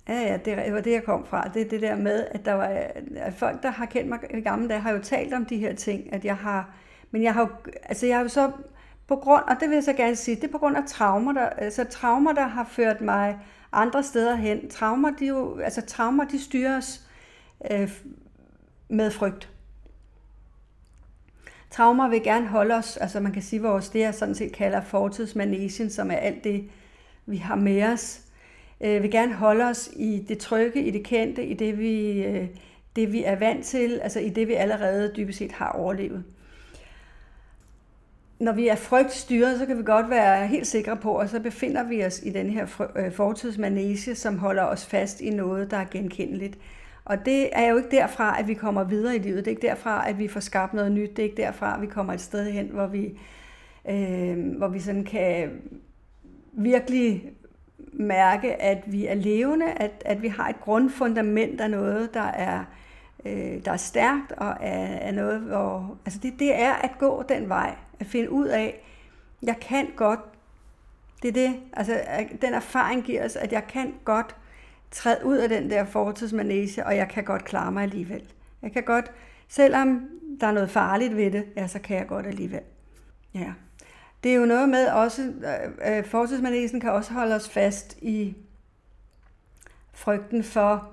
Ja, 0.10 0.22
ja, 0.22 0.38
det 0.46 0.74
var 0.74 0.82
det, 0.82 0.92
jeg 0.92 1.04
kom 1.04 1.26
fra. 1.26 1.50
Det 1.54 1.62
er 1.62 1.70
det 1.70 1.82
der 1.82 1.96
med, 1.96 2.28
at 2.32 2.46
der 2.46 2.54
var 2.54 2.66
at 3.16 3.34
folk, 3.34 3.64
der 3.64 3.70
har 3.70 3.86
kendt 3.86 4.10
mig 4.10 4.20
i 4.34 4.42
gamle 4.42 4.70
dage, 4.70 4.80
har 4.80 4.92
jo 4.92 5.00
talt 5.00 5.34
om 5.34 5.46
de 5.46 5.58
her 5.58 5.76
ting, 5.76 6.14
at 6.14 6.26
jeg 6.26 6.38
har, 6.38 6.70
men 7.12 7.24
jeg 7.24 7.34
har 7.34 7.42
jo, 7.42 7.48
altså 7.84 8.06
jeg 8.06 8.16
har 8.16 8.24
jo 8.24 8.30
så 8.30 8.52
på 9.08 9.16
grund, 9.16 9.44
og 9.44 9.56
det 9.60 9.70
vil 9.70 9.76
jeg 9.76 9.84
så 9.84 9.94
gerne 9.94 10.16
sige, 10.16 10.36
det 10.36 10.44
er 10.44 10.52
på 10.52 10.58
grund 10.58 10.78
af 10.78 10.84
traumer, 10.88 11.34
der, 11.34 11.46
altså 11.46 11.84
traumer, 11.84 12.34
der 12.34 12.48
har 12.48 12.64
ført 12.64 13.02
mig 13.02 13.38
andre 13.72 14.04
steder 14.04 14.36
hen. 14.36 14.70
Traumer, 14.70 15.12
de 15.12 15.26
jo, 15.28 15.60
altså 15.60 15.82
traumer, 15.82 16.24
de 16.26 16.40
styres 16.44 17.08
øh, 17.72 17.92
med 18.90 19.12
frygt. 19.12 19.50
Traumer 21.72 22.08
vil 22.08 22.24
gerne 22.24 22.48
holde 22.48 22.76
os, 22.76 22.98
altså 22.98 23.20
man 23.20 23.32
kan 23.32 23.42
sige 23.42 23.62
vores, 23.62 23.90
det 23.90 24.00
jeg 24.00 24.16
sådan 24.16 24.36
set 24.36 24.52
kalder 24.52 24.82
fortidsmanesien, 24.82 25.90
som 25.90 26.12
er 26.12 26.16
alt 26.16 26.44
det, 26.44 26.70
vi 27.30 27.38
har 27.38 27.56
med 27.56 27.84
os. 27.84 28.22
Vi 28.80 29.00
vil 29.00 29.12
gerne 29.12 29.34
holde 29.34 29.66
os 29.66 29.90
i 29.96 30.26
det 30.28 30.38
trygge, 30.38 30.84
i 30.84 30.92
det 30.92 31.04
kendte, 31.04 31.46
i 31.46 31.54
det 31.54 31.80
vi, 31.80 32.24
øh, 32.24 32.48
det 32.96 33.12
vi 33.12 33.24
er 33.24 33.36
vant 33.36 33.66
til, 33.66 34.00
altså 34.04 34.20
i 34.20 34.30
det 34.30 34.48
vi 34.48 34.54
allerede 34.54 35.14
dybest 35.18 35.38
set 35.38 35.52
har 35.52 35.70
overlevet. 35.70 36.24
Når 38.40 38.52
vi 38.52 38.68
er 38.68 38.76
frygtstyret, 38.76 39.60
så 39.60 39.66
kan 39.66 39.78
vi 39.78 39.84
godt 39.84 40.10
være 40.10 40.48
helt 40.48 40.68
sikre 40.68 40.98
på, 40.98 41.18
at 41.18 41.30
så 41.30 41.40
befinder 41.40 41.84
vi 41.84 42.06
os 42.06 42.22
i 42.24 42.30
den 42.30 42.50
her 42.50 42.90
øh, 42.96 43.12
fortidsmanege, 43.12 44.16
som 44.16 44.38
holder 44.38 44.64
os 44.64 44.86
fast 44.86 45.22
i 45.22 45.30
noget, 45.30 45.72
der 45.72 45.78
er 45.78 45.86
genkendeligt. 45.92 46.58
Og 47.06 47.26
det 47.26 47.50
er 47.52 47.70
jo 47.70 47.78
ikke 47.78 47.92
derfra, 47.92 48.40
at 48.40 48.48
vi 48.48 48.54
kommer 48.54 48.84
videre 48.84 49.16
i 49.16 49.20
livet. 49.20 49.38
Det 49.38 49.48
er 49.48 49.56
ikke 49.56 49.68
derfra, 49.68 50.10
at 50.10 50.18
vi 50.18 50.28
får 50.28 50.40
skabt 50.40 50.74
noget 50.74 50.92
nyt. 50.92 51.10
Det 51.10 51.20
er 51.20 51.24
ikke 51.24 51.42
derfra, 51.42 51.76
at 51.76 51.82
vi 51.82 51.88
kommer 51.88 52.14
et 52.14 52.22
sted 52.22 52.52
hen, 52.52 52.68
hvor 52.68 52.88
vi, 52.88 53.20
øh, 53.90 54.58
hvor 54.58 54.68
vi 54.68 54.80
sådan 54.80 55.04
kan 55.04 55.50
virkelig 56.64 57.32
mærke, 57.94 58.62
at 58.62 58.84
vi 58.92 59.06
er 59.06 59.16
levende, 59.16 59.72
at, 59.72 59.92
at 60.06 60.22
vi 60.22 60.28
har 60.28 60.50
et 60.50 60.62
grundfundament 60.62 61.62
af 61.62 61.72
noget, 61.72 62.14
der 62.14 62.22
er, 62.22 62.64
øh, 63.26 63.66
der 63.66 63.72
er 63.72 63.78
stærkt, 63.78 64.32
og 64.32 64.48
er, 64.62 64.86
er 64.98 65.12
noget, 65.12 65.40
hvor... 65.40 65.98
Altså 66.06 66.20
det, 66.24 66.34
det 66.40 66.62
er 66.62 66.74
at 66.74 66.92
gå 67.00 67.24
den 67.30 67.50
vej, 67.50 67.76
at 68.00 68.06
finde 68.06 68.32
ud 68.32 68.48
af, 68.48 68.82
jeg 69.44 69.56
kan 69.62 69.88
godt, 69.96 70.20
det 71.22 71.28
er 71.28 71.32
det, 71.32 71.56
altså 71.74 72.00
den 72.42 72.54
erfaring 72.54 73.04
giver 73.04 73.26
os, 73.26 73.36
at 73.36 73.52
jeg 73.52 73.68
kan 73.68 73.94
godt 74.06 74.36
træde 74.92 75.26
ud 75.26 75.38
af 75.38 75.50
den 75.50 75.70
der 75.70 75.86
fortidsmanege, 75.86 76.86
og 76.86 76.96
jeg 76.96 77.10
kan 77.10 77.24
godt 77.24 77.46
klare 77.46 77.72
mig 77.72 77.84
alligevel. 77.84 78.24
Jeg 78.62 78.72
kan 78.72 78.84
godt, 78.84 79.12
selvom 79.48 80.10
der 80.42 80.48
er 80.48 80.52
noget 80.52 80.70
farligt 80.70 81.16
ved 81.16 81.32
det, 81.32 81.46
ja, 81.56 81.68
så 81.68 81.80
kan 81.80 81.98
jeg 81.98 82.08
godt 82.08 82.28
alligevel. 82.28 82.62
Ja. 83.34 83.54
Det 84.24 84.32
er 84.32 84.36
jo 84.36 84.46
noget 84.46 84.70
med 84.70 84.88
også, 84.88 85.22
øh, 85.22 85.98
øh 85.98 86.06
fortidsmanesen 86.06 86.80
kan 86.80 86.92
også 86.92 87.14
holde 87.14 87.36
os 87.36 87.50
fast 87.50 87.98
i 88.02 88.36
frygten 89.94 90.44
for 90.44 90.90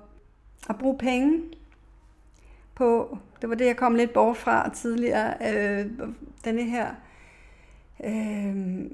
at 0.69 0.77
bruge 0.77 0.97
penge. 0.97 1.41
på, 2.75 3.17
det 3.41 3.49
var 3.49 3.55
det, 3.55 3.65
jeg 3.65 3.77
kom 3.77 3.95
lidt 3.95 4.13
bort 4.13 4.37
fra 4.37 4.69
tidligere, 4.69 5.33
øh, 5.53 5.85
denne 6.45 6.63
her, 6.63 6.87
øh, 8.03 8.85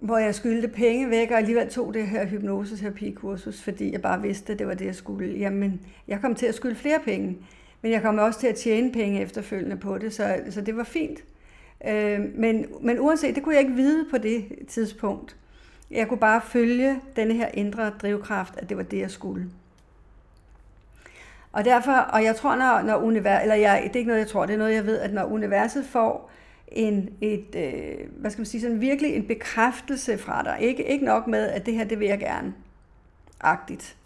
hvor 0.00 0.18
jeg 0.18 0.34
skyldte 0.34 0.68
penge 0.68 1.10
væk, 1.10 1.30
og 1.30 1.36
alligevel 1.36 1.70
tog 1.70 1.94
det 1.94 2.06
her 2.06 2.26
hypnoseterapikursus, 2.26 3.62
fordi 3.62 3.92
jeg 3.92 4.02
bare 4.02 4.22
vidste, 4.22 4.52
at 4.52 4.58
det 4.58 4.66
var 4.66 4.74
det, 4.74 4.86
jeg 4.86 4.94
skulle. 4.94 5.38
Jamen, 5.38 5.80
jeg 6.08 6.20
kom 6.20 6.34
til 6.34 6.46
at 6.46 6.54
skylde 6.54 6.74
flere 6.74 7.00
penge, 7.04 7.38
men 7.82 7.92
jeg 7.92 8.02
kom 8.02 8.18
også 8.18 8.40
til 8.40 8.46
at 8.46 8.54
tjene 8.54 8.92
penge 8.92 9.20
efterfølgende 9.20 9.76
på 9.76 9.98
det, 9.98 10.12
så, 10.12 10.40
så 10.50 10.60
det 10.60 10.76
var 10.76 10.84
fint. 10.84 11.24
Øh, 11.88 12.20
men, 12.34 12.66
men 12.80 13.00
uanset, 13.00 13.34
det 13.34 13.42
kunne 13.42 13.54
jeg 13.54 13.62
ikke 13.62 13.74
vide 13.74 14.06
på 14.10 14.18
det 14.18 14.44
tidspunkt. 14.68 15.36
Jeg 15.90 16.08
kunne 16.08 16.18
bare 16.18 16.40
følge 16.40 17.00
denne 17.16 17.34
her 17.34 17.48
indre 17.54 17.90
drivkraft, 18.02 18.54
at 18.56 18.68
det 18.68 18.76
var 18.76 18.82
det, 18.82 18.98
jeg 18.98 19.10
skulle. 19.10 19.50
Og 21.52 21.64
derfor, 21.64 21.92
og 21.92 22.24
jeg 22.24 22.36
tror, 22.36 22.56
når, 22.56 22.82
når 22.82 22.96
univers, 22.96 23.42
eller 23.42 23.54
jeg, 23.54 23.80
det 23.84 23.96
er 23.96 23.98
ikke 23.98 24.08
noget, 24.08 24.20
jeg 24.20 24.28
tror, 24.28 24.46
det 24.46 24.54
er 24.54 24.58
noget, 24.58 24.74
jeg 24.74 24.86
ved, 24.86 24.98
at 24.98 25.12
når 25.12 25.24
universet 25.24 25.84
får 25.84 26.30
en, 26.68 27.10
et, 27.20 27.54
øh, 27.56 28.10
hvad 28.10 28.30
skal 28.30 28.40
man 28.40 28.46
sige, 28.46 28.60
sådan 28.60 28.80
virkelig 28.80 29.14
en 29.14 29.26
bekræftelse 29.26 30.18
fra 30.18 30.42
dig, 30.42 30.56
ikke, 30.60 30.84
ikke 30.84 31.04
nok 31.04 31.26
med, 31.26 31.48
at 31.48 31.66
det 31.66 31.74
her, 31.74 31.84
det 31.84 32.00
vil 32.00 32.08
jeg 32.08 32.18
gerne, 32.18 32.54
agtigt. 33.40 33.96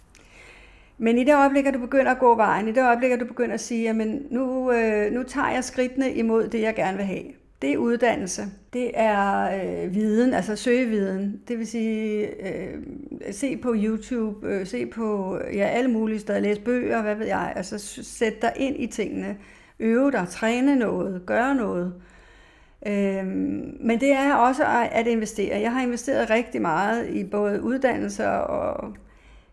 Men 0.98 1.18
i 1.18 1.24
det 1.24 1.34
øjeblik, 1.34 1.66
at 1.66 1.74
du 1.74 1.80
begynder 1.80 2.10
at 2.10 2.18
gå 2.18 2.34
vejen, 2.34 2.68
i 2.68 2.72
det 2.72 2.82
øjeblik, 2.82 3.10
at 3.10 3.20
du 3.20 3.26
begynder 3.26 3.54
at 3.54 3.60
sige, 3.60 3.82
jamen 3.82 4.26
nu, 4.30 4.72
øh, 4.72 5.12
nu 5.12 5.22
tager 5.22 5.50
jeg 5.50 5.64
skridtene 5.64 6.14
imod 6.14 6.48
det, 6.48 6.60
jeg 6.60 6.74
gerne 6.74 6.96
vil 6.96 7.06
have, 7.06 7.24
det 7.62 7.72
er 7.72 7.76
uddannelse. 7.76 8.42
Det 8.72 8.90
er 8.94 9.50
øh, 9.84 9.94
viden, 9.94 10.34
altså 10.34 10.56
søgeviden. 10.56 11.40
Det 11.48 11.58
vil 11.58 11.66
sige, 11.66 12.26
øh, 12.48 12.78
se 13.30 13.56
på 13.56 13.74
YouTube, 13.76 14.48
øh, 14.48 14.66
se 14.66 14.86
på 14.86 15.38
ja, 15.52 15.66
alle 15.66 15.90
mulige 15.90 16.18
steder, 16.18 16.40
læse 16.40 16.60
bøger, 16.60 17.02
hvad 17.02 17.14
ved 17.14 17.26
jeg. 17.26 17.52
Altså 17.56 17.78
sæt 18.02 18.42
dig 18.42 18.52
ind 18.56 18.76
i 18.78 18.86
tingene. 18.86 19.36
Øve 19.80 20.10
dig, 20.10 20.26
træne 20.30 20.76
noget, 20.76 21.22
gøre 21.26 21.54
noget. 21.54 21.94
Øh, 22.86 23.26
men 23.80 24.00
det 24.00 24.12
er 24.12 24.34
også 24.34 24.64
at 24.92 25.06
investere. 25.06 25.60
Jeg 25.60 25.72
har 25.72 25.82
investeret 25.82 26.30
rigtig 26.30 26.62
meget 26.62 27.10
i 27.10 27.24
både 27.24 27.62
uddannelser 27.62 28.28
og 28.28 28.94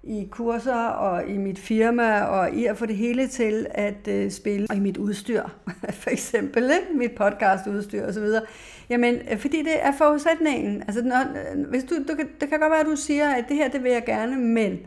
i 0.05 0.27
kurser 0.31 0.85
og 0.87 1.27
i 1.27 1.37
mit 1.37 1.59
firma 1.59 2.21
og 2.21 2.53
i 2.53 2.65
at 2.65 2.77
få 2.77 2.85
det 2.85 2.95
hele 2.95 3.27
til 3.27 3.67
at 3.69 4.07
øh, 4.07 4.31
spille. 4.31 4.67
Og 4.69 4.75
i 4.75 4.79
mit 4.79 4.97
udstyr, 4.97 5.43
for 6.01 6.09
eksempel, 6.09 6.63
ikke? 6.63 6.97
mit 6.97 7.11
podcastudstyr 7.11 8.11
videre. 8.11 8.43
Jamen, 8.89 9.15
øh, 9.31 9.37
fordi 9.37 9.57
det 9.57 9.85
er 9.85 9.91
forudsætningen. 9.97 10.81
Altså, 10.81 11.01
når, 11.01 11.19
øh, 11.19 11.69
hvis 11.69 11.83
du, 11.83 11.95
du, 12.07 12.15
kan, 12.15 12.29
det 12.41 12.49
kan 12.49 12.59
godt 12.59 12.71
være, 12.71 12.79
at 12.79 12.85
du 12.85 12.95
siger, 12.95 13.29
at 13.29 13.45
det 13.49 13.57
her, 13.57 13.67
det 13.67 13.83
vil 13.83 13.91
jeg 13.91 14.03
gerne, 14.05 14.37
men 14.37 14.79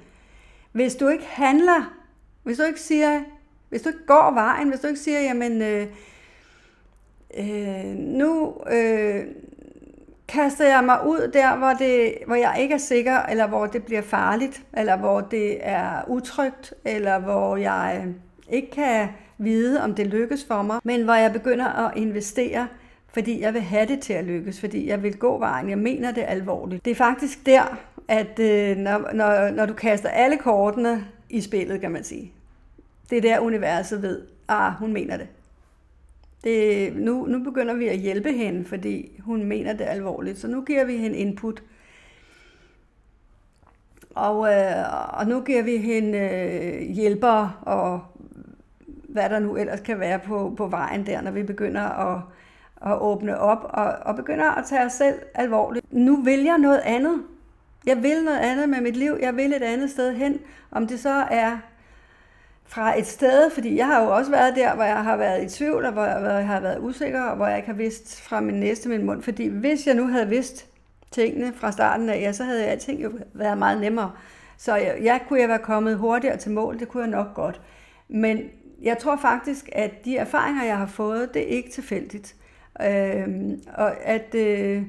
hvis 0.72 0.94
du 0.94 1.08
ikke 1.08 1.26
handler, 1.26 1.94
hvis 2.42 2.56
du 2.58 2.62
ikke 2.62 2.80
siger, 2.80 3.20
hvis 3.68 3.82
du 3.82 3.88
ikke 3.88 4.06
går 4.06 4.34
vejen, 4.34 4.68
hvis 4.68 4.80
du 4.80 4.87
ikke 4.87 5.00
siger, 5.00 5.20
jamen, 5.20 5.62
øh, 5.62 5.87
øh, 7.38 7.94
nu, 7.96 8.54
øh, 8.72 9.25
kaster 10.28 10.64
jeg 10.64 10.85
mig 10.85 11.06
ud 11.06 11.30
der, 11.32 11.56
hvor, 11.56 11.73
det, 11.73 12.14
hvor 12.26 12.35
jeg 12.35 12.56
ikke 12.61 12.75
er 12.75 12.78
sikker, 12.78 13.23
eller 13.23 13.47
hvor 13.47 13.66
det 13.66 13.85
bliver 13.85 14.02
farligt, 14.02 14.62
eller 14.76 14.97
hvor 14.97 15.20
det 15.20 15.58
er 15.61 16.04
utrygt, 16.08 16.75
eller 16.85 17.18
hvor 17.18 17.56
jeg 17.56 18.04
ikke 18.49 18.70
kan 18.70 19.08
vide, 19.38 19.82
om 19.82 19.94
det 19.94 20.06
lykkes 20.06 20.44
for 20.44 20.62
mig, 20.62 20.80
men 20.85 21.02
hvor 21.02 21.14
jeg 21.14 21.32
begynder 21.32 21.87
at 21.87 21.97
investere, 21.97 22.68
fordi 23.12 23.40
jeg 23.40 23.54
vil 23.54 23.62
have 23.62 23.87
det 23.87 24.00
til 24.00 24.12
at 24.12 24.25
lykkes, 24.25 24.61
fordi 24.61 24.88
jeg 24.88 25.02
vil 25.02 25.16
gå 25.16 25.38
vejen, 25.38 25.70
jeg 25.70 25.78
mener 25.78 26.11
det 26.11 26.25
alvorligt. 26.28 26.85
Det 26.85 26.90
er 26.90 26.94
faktisk 26.94 27.47
der, 27.47 27.78
at 28.08 28.38
øh, 28.38 28.76
når, 28.76 29.11
når, 29.12 29.50
når 29.50 29.66
du 29.66 29.75
kaster 29.75 30.08
alle 30.08 30.37
kortene 30.37 31.04
i 31.30 31.40
spillet, 31.40 31.80
kan 31.80 31.90
man 31.90 32.04
sige, 32.04 32.32
det 33.11 33.18
er 33.18 33.23
der 33.23 33.40
universet 33.40 34.02
ved, 34.02 34.23
ah, 34.49 34.73
hun 34.73 34.92
mener 34.92 35.16
det. 35.16 35.26
Det, 36.45 36.97
nu, 36.97 37.26
nu 37.26 37.45
begynder 37.45 37.75
vi 37.75 37.88
at 37.88 37.99
hjælpe 37.99 38.33
hende, 38.33 38.64
fordi 38.64 39.21
hun 39.21 39.45
mener 39.45 39.73
det 39.73 39.85
alvorligt. 39.85 40.38
Så 40.38 40.49
nu 40.49 40.62
giver 40.62 40.85
vi 40.85 40.97
hende 40.97 41.16
input. 41.16 41.62
Og, 44.14 44.52
øh, 44.54 45.18
og 45.18 45.26
nu 45.26 45.40
giver 45.40 45.62
vi 45.62 45.76
hende 45.76 46.18
øh, 46.18 46.80
hjælper 46.80 47.61
og 47.62 48.00
hvad 49.08 49.30
der 49.30 49.39
nu 49.39 49.56
ellers 49.56 49.80
kan 49.80 50.00
være 50.00 50.19
på, 50.19 50.54
på 50.56 50.67
vejen 50.67 51.06
der, 51.06 51.21
når 51.21 51.30
vi 51.30 51.43
begynder 51.43 51.82
at, 51.82 52.21
at 52.86 53.00
åbne 53.00 53.39
op 53.39 53.71
og, 53.71 53.84
og 53.84 54.17
begynder 54.17 54.50
at 54.50 54.65
tage 54.67 54.86
os 54.86 54.93
selv 54.93 55.15
alvorligt. 55.34 55.93
Nu 55.93 56.17
vil 56.23 56.43
jeg 56.45 56.58
noget 56.58 56.80
andet. 56.84 57.23
Jeg 57.86 58.02
vil 58.02 58.25
noget 58.25 58.39
andet 58.39 58.69
med 58.69 58.80
mit 58.80 58.97
liv. 58.97 59.17
Jeg 59.21 59.36
vil 59.36 59.52
et 59.52 59.62
andet 59.62 59.91
sted 59.91 60.15
hen. 60.15 60.39
Om 60.71 60.86
det 60.86 61.00
så 61.00 61.25
er 61.30 61.58
fra 62.69 62.99
et 62.99 63.07
sted, 63.07 63.50
fordi 63.50 63.76
jeg 63.76 63.87
har 63.87 64.02
jo 64.02 64.11
også 64.11 64.31
været 64.31 64.57
der, 64.57 64.75
hvor 64.75 64.85
jeg 64.85 65.04
har 65.04 65.17
været 65.17 65.45
i 65.45 65.57
tvivl, 65.57 65.85
og 65.85 65.93
hvor 65.93 66.04
jeg 66.04 66.47
har 66.47 66.61
været 66.61 66.78
usikker, 66.81 67.23
og 67.23 67.37
hvor 67.37 67.47
jeg 67.47 67.57
ikke 67.57 67.69
har 67.69 67.76
vidst 67.76 68.21
fra 68.21 68.41
min 68.41 68.54
næste 68.54 68.89
min 68.89 69.07
mund. 69.07 69.23
Fordi 69.23 69.47
hvis 69.47 69.87
jeg 69.87 69.95
nu 69.95 70.07
havde 70.07 70.28
vidst 70.28 70.67
tingene 71.11 71.52
fra 71.54 71.73
starten 71.73 72.09
af, 72.09 72.21
ja, 72.21 72.33
så 72.33 72.45
havde 72.45 72.65
alting 72.65 73.02
jo 73.02 73.13
været 73.33 73.59
meget 73.59 73.81
nemmere. 73.81 74.13
Så 74.57 74.76
jeg, 74.76 74.99
jeg 75.02 75.21
kunne 75.28 75.41
jeg 75.41 75.49
være 75.49 75.59
kommet 75.59 75.97
hurtigere 75.97 76.37
til 76.37 76.52
mål, 76.52 76.78
det 76.78 76.89
kunne 76.89 77.02
jeg 77.02 77.11
nok 77.11 77.35
godt. 77.35 77.61
Men 78.09 78.43
jeg 78.83 78.99
tror 78.99 79.17
faktisk, 79.17 79.69
at 79.73 80.04
de 80.04 80.17
erfaringer, 80.17 80.65
jeg 80.65 80.78
har 80.78 80.87
fået, 80.87 81.35
det 81.35 81.43
er 81.43 81.47
ikke 81.47 81.71
tilfældigt. 81.71 82.37
Øh, 82.83 83.28
og 83.75 84.04
at... 84.04 84.35
Øh, 84.35 84.83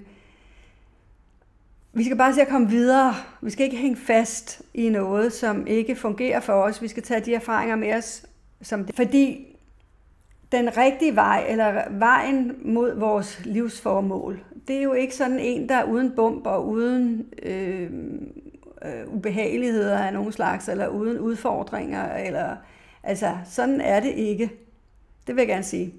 vi 1.94 2.04
skal 2.04 2.18
bare 2.18 2.34
se 2.34 2.42
at 2.42 2.48
komme 2.48 2.70
videre. 2.70 3.14
Vi 3.42 3.50
skal 3.50 3.66
ikke 3.66 3.78
hænge 3.78 3.98
fast 3.98 4.62
i 4.74 4.90
noget, 4.90 5.34
som 5.34 5.68
ikke 5.68 5.96
fungerer 5.96 6.40
for 6.40 6.54
os. 6.54 6.82
Vi 6.82 6.88
skal 6.88 7.04
tage 7.04 7.22
de 7.22 7.34
erfaringer 7.34 7.76
med 7.76 7.94
os. 7.94 8.26
Som 8.62 8.86
det. 8.86 8.96
Fordi 8.96 9.46
den 10.52 10.78
rigtige 10.78 11.16
vej, 11.16 11.46
eller 11.48 11.84
vejen 11.92 12.56
mod 12.66 13.00
vores 13.00 13.42
livsformål, 13.46 14.44
det 14.68 14.78
er 14.78 14.82
jo 14.82 14.94
ikke 14.94 15.16
sådan 15.16 15.40
en, 15.40 15.70
der 15.70 15.76
er 15.76 15.84
uden 15.84 16.12
bump 16.16 16.48
og 16.48 16.68
uden 16.68 17.26
øh, 17.44 17.90
øh, 18.86 19.14
ubehageligheder 19.14 19.98
af 19.98 20.14
nogen 20.14 20.32
slags, 20.32 20.70
eller 20.70 20.88
uden 20.88 21.20
udfordringer. 21.20 22.16
Eller, 22.16 22.56
altså, 23.04 23.38
sådan 23.46 23.82
er 23.82 24.00
det 24.00 24.12
ikke. 24.12 24.52
Det 25.28 25.36
vil 25.36 25.42
jeg 25.42 25.48
gerne 25.48 25.64
sige. 25.64 25.94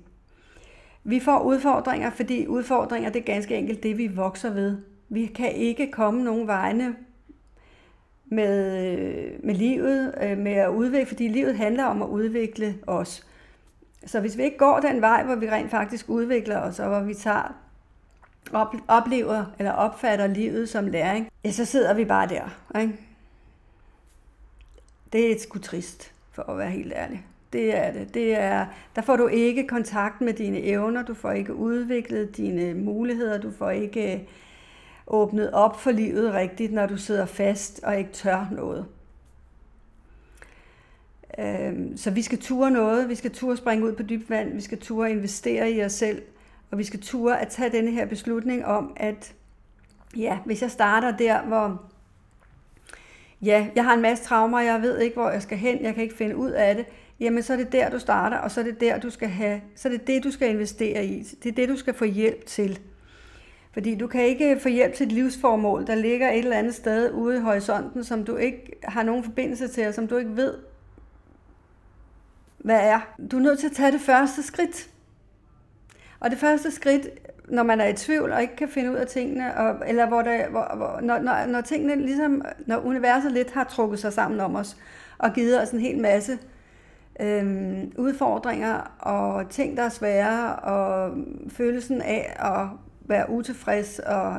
Vi 1.04 1.20
får 1.20 1.38
udfordringer, 1.38 2.10
fordi 2.10 2.46
udfordringer 2.46 3.10
det 3.10 3.20
er 3.20 3.24
ganske 3.24 3.56
enkelt 3.56 3.82
det, 3.82 3.98
vi 3.98 4.06
vokser 4.06 4.50
ved. 4.50 4.76
Vi 5.12 5.26
kan 5.26 5.52
ikke 5.52 5.90
komme 5.90 6.24
nogen 6.24 6.46
vegne 6.46 6.96
med, 8.24 8.86
øh, 8.86 9.44
med 9.44 9.54
livet, 9.54 10.14
øh, 10.22 10.38
med 10.38 10.52
at 10.52 10.68
udvikle, 10.68 11.06
fordi 11.06 11.28
livet 11.28 11.56
handler 11.56 11.84
om 11.84 12.02
at 12.02 12.08
udvikle 12.08 12.78
os. 12.86 13.26
Så 14.06 14.20
hvis 14.20 14.36
vi 14.36 14.42
ikke 14.42 14.58
går 14.58 14.80
den 14.80 15.00
vej, 15.00 15.24
hvor 15.24 15.34
vi 15.34 15.50
rent 15.50 15.70
faktisk 15.70 16.08
udvikler 16.08 16.58
os, 16.58 16.80
og 16.80 16.88
hvor 16.88 17.00
vi 17.00 17.14
tager, 17.14 17.54
oplever 18.88 19.44
eller 19.58 19.72
opfatter 19.72 20.26
livet 20.26 20.68
som 20.68 20.86
læring, 20.86 21.28
ja, 21.44 21.50
så 21.50 21.64
sidder 21.64 21.94
vi 21.94 22.04
bare 22.04 22.28
der. 22.28 22.78
Ikke? 22.80 22.94
Det 25.12 25.32
er 25.32 25.38
sgu 25.38 25.58
trist, 25.58 26.12
for 26.32 26.42
at 26.42 26.58
være 26.58 26.70
helt 26.70 26.92
ærlig. 26.96 27.26
Det 27.52 27.76
er 27.76 27.92
det. 27.92 28.14
det 28.14 28.38
er, 28.38 28.66
der 28.96 29.02
får 29.02 29.16
du 29.16 29.26
ikke 29.26 29.66
kontakt 29.66 30.20
med 30.20 30.32
dine 30.32 30.62
evner, 30.62 31.02
du 31.02 31.14
får 31.14 31.30
ikke 31.32 31.54
udviklet 31.54 32.36
dine 32.36 32.74
muligheder, 32.74 33.38
du 33.38 33.50
får 33.50 33.70
ikke 33.70 34.28
åbnet 35.10 35.50
op 35.52 35.80
for 35.80 35.90
livet 35.90 36.34
rigtigt, 36.34 36.72
når 36.72 36.86
du 36.86 36.96
sidder 36.96 37.26
fast 37.26 37.80
og 37.82 37.98
ikke 37.98 38.12
tør 38.12 38.46
noget. 38.52 38.86
Øhm, 41.38 41.96
så 41.96 42.10
vi 42.10 42.22
skal 42.22 42.38
ture 42.38 42.70
noget, 42.70 43.08
vi 43.08 43.14
skal 43.14 43.30
ture 43.30 43.56
springe 43.56 43.86
ud 43.86 43.92
på 43.92 44.02
dybt 44.02 44.30
vand, 44.30 44.54
vi 44.54 44.60
skal 44.60 44.78
ture 44.78 45.10
investere 45.10 45.70
i 45.70 45.84
os 45.84 45.92
selv, 45.92 46.22
og 46.70 46.78
vi 46.78 46.84
skal 46.84 47.00
ture 47.00 47.40
at 47.40 47.48
tage 47.48 47.70
denne 47.70 47.90
her 47.90 48.06
beslutning 48.06 48.66
om, 48.66 48.92
at 48.96 49.34
ja, 50.16 50.38
hvis 50.44 50.62
jeg 50.62 50.70
starter 50.70 51.16
der, 51.16 51.42
hvor 51.42 51.82
ja, 53.42 53.68
jeg 53.74 53.84
har 53.84 53.94
en 53.94 54.02
masse 54.02 54.24
traumer, 54.24 54.60
jeg 54.60 54.82
ved 54.82 54.98
ikke, 54.98 55.14
hvor 55.14 55.30
jeg 55.30 55.42
skal 55.42 55.58
hen, 55.58 55.82
jeg 55.82 55.94
kan 55.94 56.02
ikke 56.02 56.16
finde 56.16 56.36
ud 56.36 56.50
af 56.50 56.74
det, 56.74 56.86
jamen 57.20 57.42
så 57.42 57.52
er 57.52 57.56
det 57.56 57.72
der, 57.72 57.90
du 57.90 57.98
starter, 57.98 58.38
og 58.38 58.50
så 58.50 58.60
er 58.60 58.64
det 58.64 58.80
der, 58.80 58.98
du 58.98 59.10
skal 59.10 59.28
have, 59.28 59.60
så 59.74 59.88
er 59.88 59.92
det 59.92 60.06
det, 60.06 60.24
du 60.24 60.30
skal 60.30 60.50
investere 60.50 61.06
i. 61.06 61.22
Det 61.22 61.48
er 61.48 61.54
det, 61.54 61.68
du 61.68 61.76
skal 61.76 61.94
få 61.94 62.04
hjælp 62.04 62.46
til. 62.46 62.78
Fordi 63.72 63.94
du 63.94 64.06
kan 64.06 64.24
ikke 64.24 64.60
få 64.60 64.68
hjælp 64.68 64.94
til 64.94 65.06
et 65.06 65.12
livsformål, 65.12 65.86
der 65.86 65.94
ligger 65.94 66.30
et 66.30 66.38
eller 66.38 66.56
andet 66.56 66.74
sted 66.74 67.10
ude 67.10 67.36
i 67.36 67.40
horisonten, 67.40 68.04
som 68.04 68.24
du 68.24 68.36
ikke 68.36 68.72
har 68.84 69.02
nogen 69.02 69.24
forbindelse 69.24 69.68
til, 69.68 69.88
og 69.88 69.94
som 69.94 70.08
du 70.08 70.16
ikke 70.16 70.36
ved, 70.36 70.54
hvad 72.58 72.80
er. 72.80 73.00
Du 73.30 73.36
er 73.36 73.42
nødt 73.42 73.58
til 73.58 73.66
at 73.66 73.72
tage 73.72 73.92
det 73.92 74.00
første 74.00 74.42
skridt. 74.42 74.90
Og 76.20 76.30
det 76.30 76.38
første 76.38 76.70
skridt, 76.70 77.08
når 77.48 77.62
man 77.62 77.80
er 77.80 77.86
i 77.86 77.92
tvivl 77.92 78.32
og 78.32 78.42
ikke 78.42 78.56
kan 78.56 78.68
finde 78.68 78.90
ud 78.90 78.96
af 78.96 79.06
tingene, 79.06 79.56
og, 79.56 79.88
eller 79.88 80.08
hvor, 80.08 80.22
der, 80.22 80.48
hvor, 80.48 80.76
hvor 80.76 81.00
når, 81.02 81.18
når, 81.18 81.46
når 81.46 81.60
tingene 81.60 81.94
ligesom, 82.06 82.44
når 82.66 82.76
universet 82.76 83.32
lidt 83.32 83.50
har 83.50 83.64
trukket 83.64 83.98
sig 83.98 84.12
sammen 84.12 84.40
om 84.40 84.56
os, 84.56 84.76
og 85.18 85.32
givet 85.32 85.62
os 85.62 85.70
en 85.70 85.80
hel 85.80 85.98
masse 85.98 86.38
øhm, 87.20 87.92
udfordringer, 87.98 88.74
og 88.98 89.50
ting, 89.50 89.76
der 89.76 89.82
er 89.82 89.88
svære, 89.88 90.56
og 90.56 91.16
følelsen 91.48 92.02
af 92.02 92.36
at 92.38 92.68
være 93.10 93.30
utilfreds 93.30 93.98
og 93.98 94.36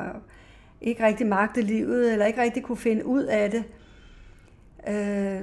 ikke 0.80 1.06
rigtig 1.06 1.26
magte 1.26 1.60
livet, 1.60 2.12
eller 2.12 2.26
ikke 2.26 2.42
rigtig 2.42 2.62
kunne 2.62 2.76
finde 2.76 3.06
ud 3.06 3.22
af 3.22 3.50
det. 3.50 3.64
Øh, 4.88 5.40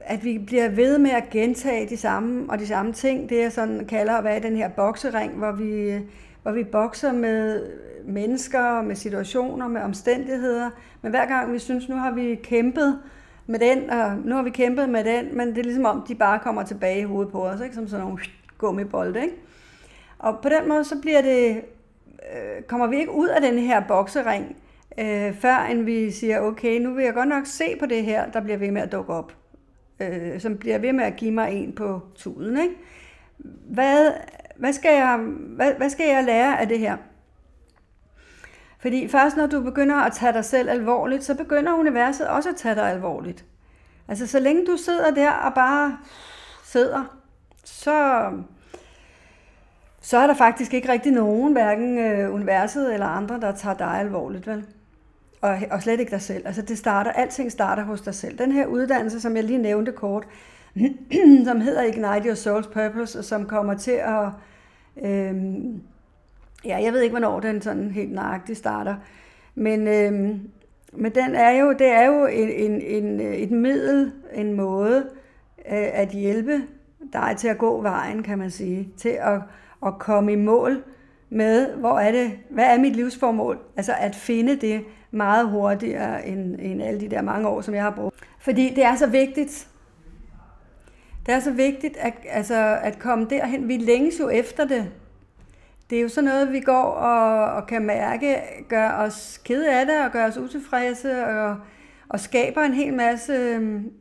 at 0.00 0.24
vi 0.24 0.38
bliver 0.38 0.68
ved 0.68 0.98
med 0.98 1.10
at 1.10 1.30
gentage 1.30 1.88
de 1.88 1.96
samme 1.96 2.50
og 2.50 2.58
de 2.58 2.66
samme 2.66 2.92
ting. 2.92 3.28
Det 3.28 3.38
jeg 3.38 3.52
sådan 3.52 3.86
kalder 3.86 4.12
at 4.12 4.24
være 4.24 4.36
i 4.36 4.40
den 4.40 4.56
her 4.56 4.68
boksering, 4.68 5.32
hvor 5.32 5.52
vi, 5.52 5.98
hvor 6.42 6.52
vi 6.52 6.64
bokser 6.64 7.12
med 7.12 7.66
mennesker, 8.04 8.82
med 8.82 8.96
situationer, 8.96 9.68
med 9.68 9.80
omstændigheder. 9.80 10.70
Men 11.02 11.10
hver 11.10 11.26
gang 11.26 11.52
vi 11.52 11.58
synes, 11.58 11.88
nu 11.88 11.96
har 11.96 12.10
vi 12.10 12.34
kæmpet 12.34 12.98
med 13.46 13.58
den, 13.58 13.90
og 13.90 14.16
nu 14.24 14.34
har 14.34 14.42
vi 14.42 14.50
kæmpet 14.50 14.88
med 14.88 15.04
den, 15.04 15.36
men 15.36 15.48
det 15.48 15.58
er 15.58 15.62
ligesom 15.62 15.84
om, 15.84 16.04
de 16.08 16.14
bare 16.14 16.38
kommer 16.38 16.62
tilbage 16.62 17.00
i 17.00 17.04
hovedet 17.04 17.32
på 17.32 17.46
os, 17.46 17.60
ikke? 17.60 17.74
som 17.74 17.88
sådan 17.88 18.04
nogle 18.04 18.18
gummibolde. 18.58 19.22
Ikke? 19.22 19.34
Og 20.18 20.38
på 20.42 20.48
den 20.48 20.68
måde, 20.68 20.84
så 20.84 21.00
bliver 21.00 21.22
det, 21.22 21.60
øh, 22.32 22.62
kommer 22.62 22.86
vi 22.86 22.96
ikke 22.96 23.12
ud 23.12 23.28
af 23.28 23.40
den 23.40 23.58
her 23.58 23.82
boksering, 23.88 24.56
øh, 24.98 25.34
før 25.34 25.56
end 25.56 25.82
vi 25.82 26.10
siger, 26.10 26.40
okay, 26.40 26.80
nu 26.80 26.94
vil 26.94 27.04
jeg 27.04 27.14
godt 27.14 27.28
nok 27.28 27.46
se 27.46 27.76
på 27.80 27.86
det 27.86 28.04
her, 28.04 28.30
der 28.30 28.40
bliver 28.40 28.58
ved 28.58 28.70
med 28.70 28.82
at 28.82 28.92
dukke 28.92 29.12
op. 29.12 29.32
Øh, 30.00 30.40
som 30.40 30.56
bliver 30.56 30.78
ved 30.78 30.92
med 30.92 31.04
at 31.04 31.16
give 31.16 31.32
mig 31.32 31.52
en 31.52 31.72
på 31.72 32.00
tuden. 32.14 32.58
Ikke? 32.58 32.74
Hvad, 33.70 34.12
hvad, 34.56 34.72
skal 34.72 34.94
jeg, 34.94 35.18
hvad, 35.56 35.74
hvad 35.74 35.90
skal 35.90 36.08
jeg 36.08 36.24
lære 36.24 36.60
af 36.60 36.68
det 36.68 36.78
her? 36.78 36.96
Fordi 38.78 39.08
først 39.08 39.36
når 39.36 39.46
du 39.46 39.62
begynder 39.62 39.96
at 39.96 40.12
tage 40.12 40.32
dig 40.32 40.44
selv 40.44 40.70
alvorligt, 40.70 41.24
så 41.24 41.34
begynder 41.34 41.72
universet 41.72 42.28
også 42.28 42.48
at 42.48 42.56
tage 42.56 42.74
dig 42.74 42.90
alvorligt. 42.90 43.44
Altså 44.08 44.26
så 44.26 44.40
længe 44.40 44.66
du 44.66 44.76
sidder 44.76 45.10
der 45.10 45.30
og 45.30 45.54
bare 45.54 45.98
sidder, 46.64 47.18
så, 47.64 48.30
så 50.08 50.18
er 50.18 50.26
der 50.26 50.34
faktisk 50.34 50.74
ikke 50.74 50.92
rigtig 50.92 51.12
nogen, 51.12 51.52
hverken 51.52 51.98
øh, 51.98 52.34
universet 52.34 52.94
eller 52.94 53.06
andre, 53.06 53.40
der 53.40 53.52
tager 53.52 53.76
dig 53.76 54.00
alvorligt, 54.00 54.46
vel? 54.46 54.64
Og, 55.40 55.58
og 55.70 55.82
slet 55.82 56.00
ikke 56.00 56.10
dig 56.10 56.20
selv. 56.20 56.46
Altså 56.46 56.62
det 56.62 56.78
starter, 56.78 57.12
alting 57.12 57.52
starter 57.52 57.84
hos 57.84 58.00
dig 58.00 58.14
selv. 58.14 58.38
Den 58.38 58.52
her 58.52 58.66
uddannelse, 58.66 59.20
som 59.20 59.36
jeg 59.36 59.44
lige 59.44 59.58
nævnte 59.58 59.92
kort, 59.92 60.28
som 61.46 61.60
hedder 61.60 61.82
Ignite 61.82 62.28
Your 62.28 62.34
Soul's 62.34 62.72
Purpose, 62.72 63.18
og 63.18 63.24
som 63.24 63.46
kommer 63.46 63.74
til 63.74 63.90
at... 63.90 64.28
Øh, 65.02 65.34
ja, 66.64 66.82
jeg 66.82 66.92
ved 66.92 67.00
ikke, 67.00 67.12
hvornår 67.12 67.40
den 67.40 67.62
sådan 67.62 67.90
helt 67.90 68.12
nøjagtigt 68.12 68.58
starter. 68.58 68.96
Men, 69.54 69.88
øh, 69.88 70.12
men 70.92 71.14
den 71.14 71.34
er 71.34 71.50
jo, 71.50 71.72
det 71.72 71.86
er 71.86 72.06
jo 72.06 72.26
en, 72.26 72.48
en, 72.48 72.80
en, 72.80 73.20
et 73.20 73.50
middel, 73.50 74.12
en 74.34 74.52
måde 74.52 74.98
øh, 75.58 75.88
at 75.92 76.08
hjælpe 76.08 76.62
dig 77.12 77.34
til 77.38 77.48
at 77.48 77.58
gå 77.58 77.82
vejen, 77.82 78.22
kan 78.22 78.38
man 78.38 78.50
sige. 78.50 78.88
Til 78.96 79.08
at, 79.20 79.40
at 79.86 79.98
komme 79.98 80.32
i 80.32 80.36
mål 80.36 80.82
med, 81.30 81.74
hvor 81.74 81.98
er 81.98 82.12
det, 82.12 82.32
hvad 82.50 82.64
er 82.64 82.78
mit 82.78 82.96
livsformål? 82.96 83.58
Altså 83.76 83.92
at 83.98 84.14
finde 84.14 84.56
det 84.56 84.84
meget 85.10 85.48
hurtigere 85.48 86.26
end, 86.26 86.56
end 86.58 86.82
alle 86.82 87.00
de 87.00 87.08
der 87.08 87.22
mange 87.22 87.48
år, 87.48 87.60
som 87.60 87.74
jeg 87.74 87.82
har 87.82 87.90
brugt. 87.90 88.16
Fordi 88.40 88.74
det 88.74 88.84
er 88.84 88.96
så 88.96 89.06
vigtigt. 89.06 89.68
Det 91.26 91.34
er 91.34 91.40
så 91.40 91.50
vigtigt 91.50 91.96
at, 91.96 92.14
altså, 92.28 92.78
at 92.82 92.98
komme 92.98 93.26
derhen. 93.30 93.68
Vi 93.68 93.76
længes 93.76 94.20
jo 94.20 94.28
efter 94.28 94.64
det. 94.64 94.92
Det 95.90 95.98
er 95.98 96.02
jo 96.02 96.08
sådan 96.08 96.30
noget, 96.30 96.52
vi 96.52 96.60
går 96.60 96.82
og, 96.82 97.52
og 97.54 97.66
kan 97.66 97.82
mærke, 97.82 98.36
gør 98.68 98.90
os 98.90 99.40
kede 99.44 99.72
af 99.80 99.86
det 99.86 100.04
og 100.04 100.12
gør 100.12 100.26
os 100.26 100.38
utilfredse 100.38 101.26
og, 101.26 101.56
og 102.08 102.20
skaber 102.20 102.60
en 102.60 102.74
hel 102.74 102.94
masse 102.94 103.32
øhm, 103.32 103.92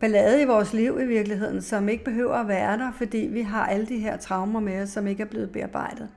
ballade 0.00 0.42
i 0.42 0.44
vores 0.44 0.72
liv 0.72 0.98
i 1.00 1.06
virkeligheden, 1.06 1.62
som 1.62 1.88
ikke 1.88 2.04
behøver 2.04 2.34
at 2.34 2.48
være 2.48 2.78
der, 2.78 2.92
fordi 2.92 3.18
vi 3.18 3.42
har 3.42 3.66
alle 3.66 3.86
de 3.86 3.98
her 3.98 4.16
traumer 4.16 4.60
med 4.60 4.82
os, 4.82 4.88
som 4.88 5.06
ikke 5.06 5.22
er 5.22 5.26
blevet 5.26 5.52
bearbejdet. 5.52 6.08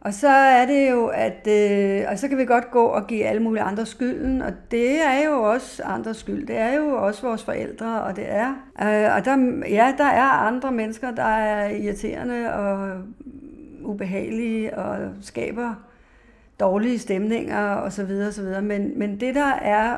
Og 0.00 0.14
så 0.14 0.28
er 0.28 0.66
det 0.66 0.90
jo, 0.90 1.06
at 1.06 1.46
øh, 1.48 2.04
og 2.08 2.18
så 2.18 2.28
kan 2.28 2.38
vi 2.38 2.44
godt 2.44 2.70
gå 2.70 2.84
og 2.84 3.06
give 3.06 3.24
alle 3.24 3.42
mulige 3.42 3.62
andre 3.62 3.86
skylden, 3.86 4.42
og 4.42 4.52
det 4.70 5.02
er 5.02 5.24
jo 5.24 5.42
også 5.42 5.82
andres 5.84 6.16
skyld. 6.16 6.46
Det 6.46 6.56
er 6.56 6.74
jo 6.74 7.06
også 7.06 7.26
vores 7.26 7.44
forældre, 7.44 8.02
og 8.02 8.16
det 8.16 8.24
er. 8.28 8.48
Øh, 8.82 9.16
og 9.16 9.24
der, 9.24 9.62
ja, 9.68 9.94
der 9.98 10.04
er 10.04 10.22
andre 10.22 10.72
mennesker, 10.72 11.10
der 11.10 11.22
er 11.22 11.68
irriterende 11.68 12.54
og 12.54 13.02
ubehagelige 13.82 14.78
og 14.78 15.10
skaber 15.20 15.74
dårlige 16.60 16.98
stemninger 16.98 17.76
osv. 17.76 18.10
osv. 18.28 18.62
Men, 18.62 18.98
men 18.98 19.20
det, 19.20 19.34
der 19.34 19.52
er 19.62 19.96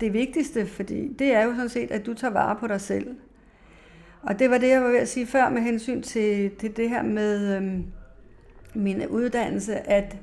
det 0.00 0.12
vigtigste, 0.12 0.66
fordi 0.66 1.12
det 1.18 1.34
er 1.34 1.42
jo 1.42 1.54
sådan 1.54 1.68
set, 1.68 1.90
at 1.90 2.06
du 2.06 2.14
tager 2.14 2.32
vare 2.32 2.56
på 2.56 2.66
dig 2.66 2.80
selv. 2.80 3.16
Og 4.22 4.38
det 4.38 4.50
var 4.50 4.58
det, 4.58 4.68
jeg 4.68 4.82
var 4.82 4.88
ved 4.88 4.98
at 4.98 5.08
sige 5.08 5.26
før 5.26 5.48
med 5.48 5.62
hensyn 5.62 6.02
til, 6.02 6.50
til 6.50 6.76
det 6.76 6.88
her 6.88 7.02
med 7.02 7.56
øhm, 7.56 7.84
min 8.74 9.06
uddannelse, 9.06 9.88
at, 9.88 10.16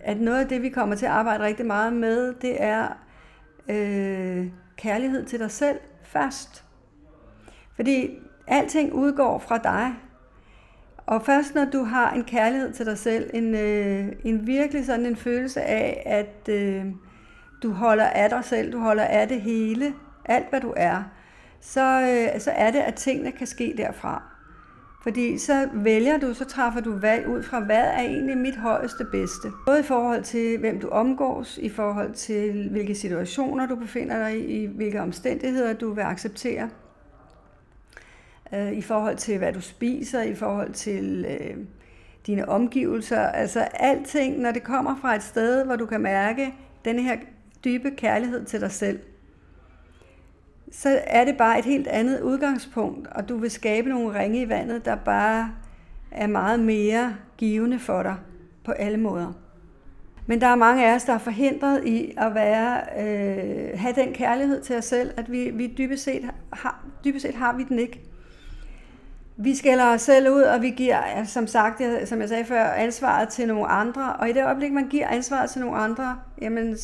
at 0.00 0.20
noget 0.20 0.40
af 0.40 0.48
det, 0.48 0.62
vi 0.62 0.68
kommer 0.68 0.96
til 0.96 1.06
at 1.06 1.12
arbejde 1.12 1.44
rigtig 1.44 1.66
meget 1.66 1.92
med, 1.92 2.34
det 2.42 2.62
er 2.62 2.88
øh, 3.68 4.46
kærlighed 4.76 5.24
til 5.24 5.38
dig 5.38 5.50
selv 5.50 5.78
først. 6.02 6.64
Fordi 7.76 8.18
alting 8.46 8.92
udgår 8.92 9.38
fra 9.38 9.58
dig. 9.58 9.94
Og 11.06 11.22
først 11.22 11.54
når 11.54 11.64
du 11.64 11.82
har 11.82 12.12
en 12.12 12.24
kærlighed 12.24 12.72
til 12.72 12.86
dig 12.86 12.98
selv, 12.98 13.30
en, 13.34 13.54
øh, 13.54 14.08
en 14.24 14.46
virkelig 14.46 14.86
sådan 14.86 15.06
en 15.06 15.16
følelse 15.16 15.62
af, 15.62 16.02
at 16.06 16.54
øh, 16.54 16.84
du 17.62 17.72
holder 17.72 18.06
af 18.06 18.30
dig 18.30 18.44
selv, 18.44 18.72
du 18.72 18.78
holder 18.78 19.04
af 19.04 19.28
det 19.28 19.40
hele, 19.40 19.94
alt 20.24 20.50
hvad 20.50 20.60
du 20.60 20.74
er, 20.76 21.02
så, 21.60 22.00
øh, 22.00 22.40
så 22.40 22.50
er 22.50 22.70
det, 22.70 22.78
at 22.78 22.94
tingene 22.94 23.32
kan 23.32 23.46
ske 23.46 23.74
derfra. 23.76 24.22
Fordi 25.02 25.38
så 25.38 25.68
vælger 25.74 26.18
du, 26.18 26.34
så 26.34 26.44
træffer 26.44 26.80
du 26.80 26.98
valg 26.98 27.28
ud 27.28 27.42
fra, 27.42 27.60
hvad 27.60 27.84
er 27.84 28.00
egentlig 28.00 28.38
mit 28.38 28.56
højeste 28.56 29.04
bedste. 29.04 29.48
Både 29.66 29.80
i 29.80 29.82
forhold 29.82 30.22
til, 30.22 30.58
hvem 30.58 30.80
du 30.80 30.88
omgås, 30.88 31.58
i 31.62 31.68
forhold 31.68 32.12
til, 32.12 32.68
hvilke 32.70 32.94
situationer 32.94 33.66
du 33.66 33.76
befinder 33.76 34.18
dig 34.18 34.40
i, 34.40 34.62
i 34.62 34.66
hvilke 34.66 35.02
omstændigheder 35.02 35.72
du 35.72 35.92
vil 35.92 36.02
acceptere, 36.02 36.70
øh, 38.54 38.72
i 38.72 38.82
forhold 38.82 39.16
til, 39.16 39.38
hvad 39.38 39.52
du 39.52 39.60
spiser, 39.60 40.22
i 40.22 40.34
forhold 40.34 40.72
til 40.72 41.26
øh, 41.28 41.56
dine 42.26 42.48
omgivelser. 42.48 43.20
Altså 43.20 43.60
alting, 43.60 44.38
når 44.38 44.50
det 44.50 44.62
kommer 44.62 44.96
fra 45.00 45.14
et 45.14 45.22
sted, 45.22 45.64
hvor 45.64 45.76
du 45.76 45.86
kan 45.86 46.00
mærke 46.00 46.54
den 46.84 46.98
her 46.98 47.16
dybe 47.66 47.90
kærlighed 47.90 48.44
til 48.44 48.60
dig 48.60 48.70
selv, 48.70 49.00
så 50.72 51.00
er 51.06 51.24
det 51.24 51.36
bare 51.36 51.58
et 51.58 51.64
helt 51.64 51.86
andet 51.86 52.20
udgangspunkt, 52.20 53.08
og 53.08 53.28
du 53.28 53.36
vil 53.36 53.50
skabe 53.50 53.88
nogle 53.88 54.18
ringe 54.18 54.40
i 54.40 54.48
vandet, 54.48 54.84
der 54.84 54.94
bare 54.94 55.54
er 56.10 56.26
meget 56.26 56.60
mere 56.60 57.16
givende 57.36 57.78
for 57.78 58.02
dig 58.02 58.16
på 58.64 58.72
alle 58.72 58.96
måder. 58.96 59.32
Men 60.26 60.40
der 60.40 60.46
er 60.46 60.54
mange 60.54 60.86
af 60.86 60.94
os, 60.94 61.04
der 61.04 61.12
er 61.12 61.18
forhindret 61.18 61.84
i 61.84 62.14
at 62.16 62.34
være, 62.34 62.80
øh, 62.98 63.80
have 63.80 63.94
den 63.94 64.12
kærlighed 64.14 64.62
til 64.62 64.76
os 64.76 64.84
selv, 64.84 65.10
at 65.16 65.32
vi, 65.32 65.50
vi 65.50 65.74
dybest, 65.78 66.04
set 66.04 66.30
har, 66.52 66.84
dybest 67.04 67.22
set 67.26 67.34
har 67.34 67.56
vi 67.56 67.64
den 67.64 67.78
ikke. 67.78 68.00
Vi 69.36 69.54
skælder 69.54 69.84
os 69.84 70.02
selv 70.02 70.30
ud, 70.30 70.42
og 70.42 70.62
vi 70.62 70.70
giver, 70.70 71.24
som 71.24 71.46
sagt, 71.46 71.82
som 72.04 72.20
jeg 72.20 72.28
sagde 72.28 72.44
før, 72.44 72.64
ansvaret 72.64 73.28
til 73.28 73.48
nogle 73.48 73.66
andre. 73.66 74.12
Og 74.12 74.30
i 74.30 74.32
det 74.32 74.44
øjeblik, 74.44 74.72
man 74.72 74.88
giver 74.88 75.08
ansvaret 75.08 75.50
til 75.50 75.60
nogle 75.60 75.76
andre, 75.76 76.18
jamen, 76.40 76.76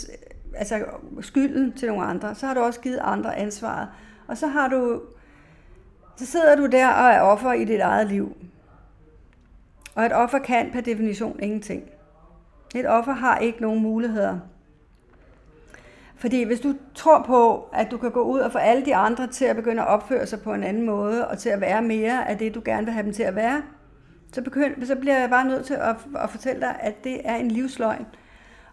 altså 0.56 0.84
skylden 1.20 1.72
til 1.72 1.88
nogle 1.88 2.04
andre, 2.04 2.34
så 2.34 2.46
har 2.46 2.54
du 2.54 2.60
også 2.60 2.80
givet 2.80 2.98
andre 3.02 3.36
ansvaret. 3.36 3.88
Og 4.26 4.36
så 4.36 4.46
har 4.46 4.68
du, 4.68 5.00
så 6.16 6.26
sidder 6.26 6.56
du 6.56 6.66
der 6.66 6.88
og 6.88 7.10
er 7.10 7.20
offer 7.20 7.52
i 7.52 7.64
dit 7.64 7.80
eget 7.80 8.06
liv. 8.06 8.36
Og 9.94 10.06
et 10.06 10.12
offer 10.12 10.38
kan 10.38 10.70
per 10.72 10.80
definition 10.80 11.40
ingenting. 11.42 11.82
Et 12.74 12.86
offer 12.88 13.12
har 13.12 13.38
ikke 13.38 13.62
nogen 13.62 13.82
muligheder. 13.82 14.38
Fordi 16.16 16.42
hvis 16.42 16.60
du 16.60 16.74
tror 16.94 17.22
på, 17.22 17.68
at 17.72 17.90
du 17.90 17.98
kan 17.98 18.10
gå 18.10 18.22
ud 18.22 18.40
og 18.40 18.52
få 18.52 18.58
alle 18.58 18.84
de 18.84 18.96
andre 18.96 19.26
til 19.26 19.44
at 19.44 19.56
begynde 19.56 19.82
at 19.82 19.88
opføre 19.88 20.26
sig 20.26 20.40
på 20.40 20.54
en 20.54 20.64
anden 20.64 20.86
måde, 20.86 21.28
og 21.28 21.38
til 21.38 21.48
at 21.48 21.60
være 21.60 21.82
mere 21.82 22.28
af 22.28 22.38
det, 22.38 22.54
du 22.54 22.62
gerne 22.64 22.84
vil 22.84 22.92
have 22.92 23.04
dem 23.04 23.12
til 23.12 23.22
at 23.22 23.34
være, 23.34 23.62
så, 24.32 24.42
begynd, 24.42 24.86
så 24.86 24.96
bliver 24.96 25.18
jeg 25.18 25.30
bare 25.30 25.44
nødt 25.44 25.66
til 25.66 25.74
at, 25.74 25.96
at 26.16 26.30
fortælle 26.30 26.60
dig, 26.60 26.76
at 26.80 27.04
det 27.04 27.20
er 27.24 27.36
en 27.36 27.48
livsløgn 27.48 28.06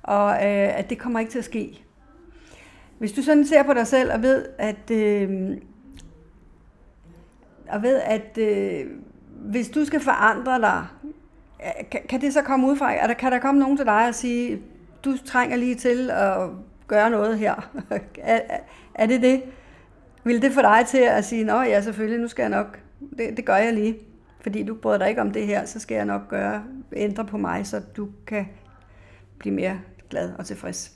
og 0.03 0.31
øh, 0.31 0.79
at 0.79 0.89
det 0.89 0.99
kommer 0.99 1.19
ikke 1.19 1.31
til 1.31 1.39
at 1.39 1.45
ske. 1.45 1.83
Hvis 2.97 3.11
du 3.11 3.21
sådan 3.21 3.45
ser 3.45 3.63
på 3.63 3.73
dig 3.73 3.87
selv 3.87 4.13
og 4.13 4.21
ved, 4.21 4.45
at, 4.57 4.91
øh, 4.91 5.57
og 7.69 7.83
ved, 7.83 8.01
at 8.01 8.37
øh, 8.37 8.85
hvis 9.29 9.69
du 9.69 9.85
skal 9.85 9.99
forandre 9.99 10.61
dig, 10.61 10.85
øh, 11.63 11.89
kan, 11.91 12.01
kan 12.09 12.21
det 12.21 12.33
så 12.33 12.41
komme 12.41 12.67
ud 12.67 12.75
fra, 12.75 13.07
der, 13.07 13.13
kan 13.13 13.31
der 13.31 13.39
komme 13.39 13.59
nogen 13.59 13.77
til 13.77 13.85
dig 13.85 14.07
og 14.07 14.15
sige, 14.15 14.61
du 15.05 15.17
trænger 15.25 15.57
lige 15.57 15.75
til 15.75 16.11
at 16.11 16.49
gøre 16.87 17.09
noget 17.09 17.37
her? 17.37 17.69
er, 18.17 18.39
er 18.95 19.05
det 19.05 19.21
det? 19.21 19.43
Vil 20.23 20.41
det 20.41 20.51
få 20.51 20.61
dig 20.61 20.85
til 20.87 20.97
at 20.97 21.25
sige, 21.25 21.43
nå 21.43 21.61
ja, 21.61 21.81
selvfølgelig, 21.81 22.19
nu 22.19 22.27
skal 22.27 22.43
jeg 22.43 22.49
nok, 22.49 22.79
det, 23.17 23.37
det 23.37 23.45
gør 23.45 23.55
jeg 23.55 23.73
lige, 23.73 23.97
fordi 24.41 24.63
du 24.63 24.75
bryder 24.75 24.97
dig 24.97 25.09
ikke 25.09 25.21
om 25.21 25.31
det 25.31 25.47
her, 25.47 25.65
så 25.65 25.79
skal 25.79 25.95
jeg 25.95 26.05
nok 26.05 26.27
gøre, 26.27 26.63
ændre 26.93 27.25
på 27.25 27.37
mig, 27.37 27.67
så 27.67 27.81
du 27.97 28.07
kan 28.27 28.45
blive 29.39 29.55
mere 29.55 29.79
glad 30.09 30.31
og 30.37 30.45
tilfreds. 30.45 30.91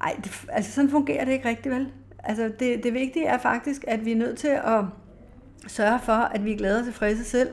Ej, 0.00 0.16
det, 0.24 0.44
altså 0.48 0.72
sådan 0.72 0.90
fungerer 0.90 1.24
det 1.24 1.32
ikke 1.32 1.48
rigtig 1.48 1.72
vel. 1.72 1.88
Altså 2.24 2.50
det, 2.58 2.84
det 2.84 2.94
vigtige 2.94 3.26
er 3.26 3.38
faktisk, 3.38 3.84
at 3.88 4.04
vi 4.04 4.12
er 4.12 4.16
nødt 4.16 4.38
til 4.38 4.48
at 4.48 4.84
sørge 5.66 5.98
for, 6.02 6.12
at 6.12 6.44
vi 6.44 6.52
er 6.52 6.56
glade 6.56 6.78
og 6.78 6.84
tilfredse 6.84 7.24
selv. 7.24 7.48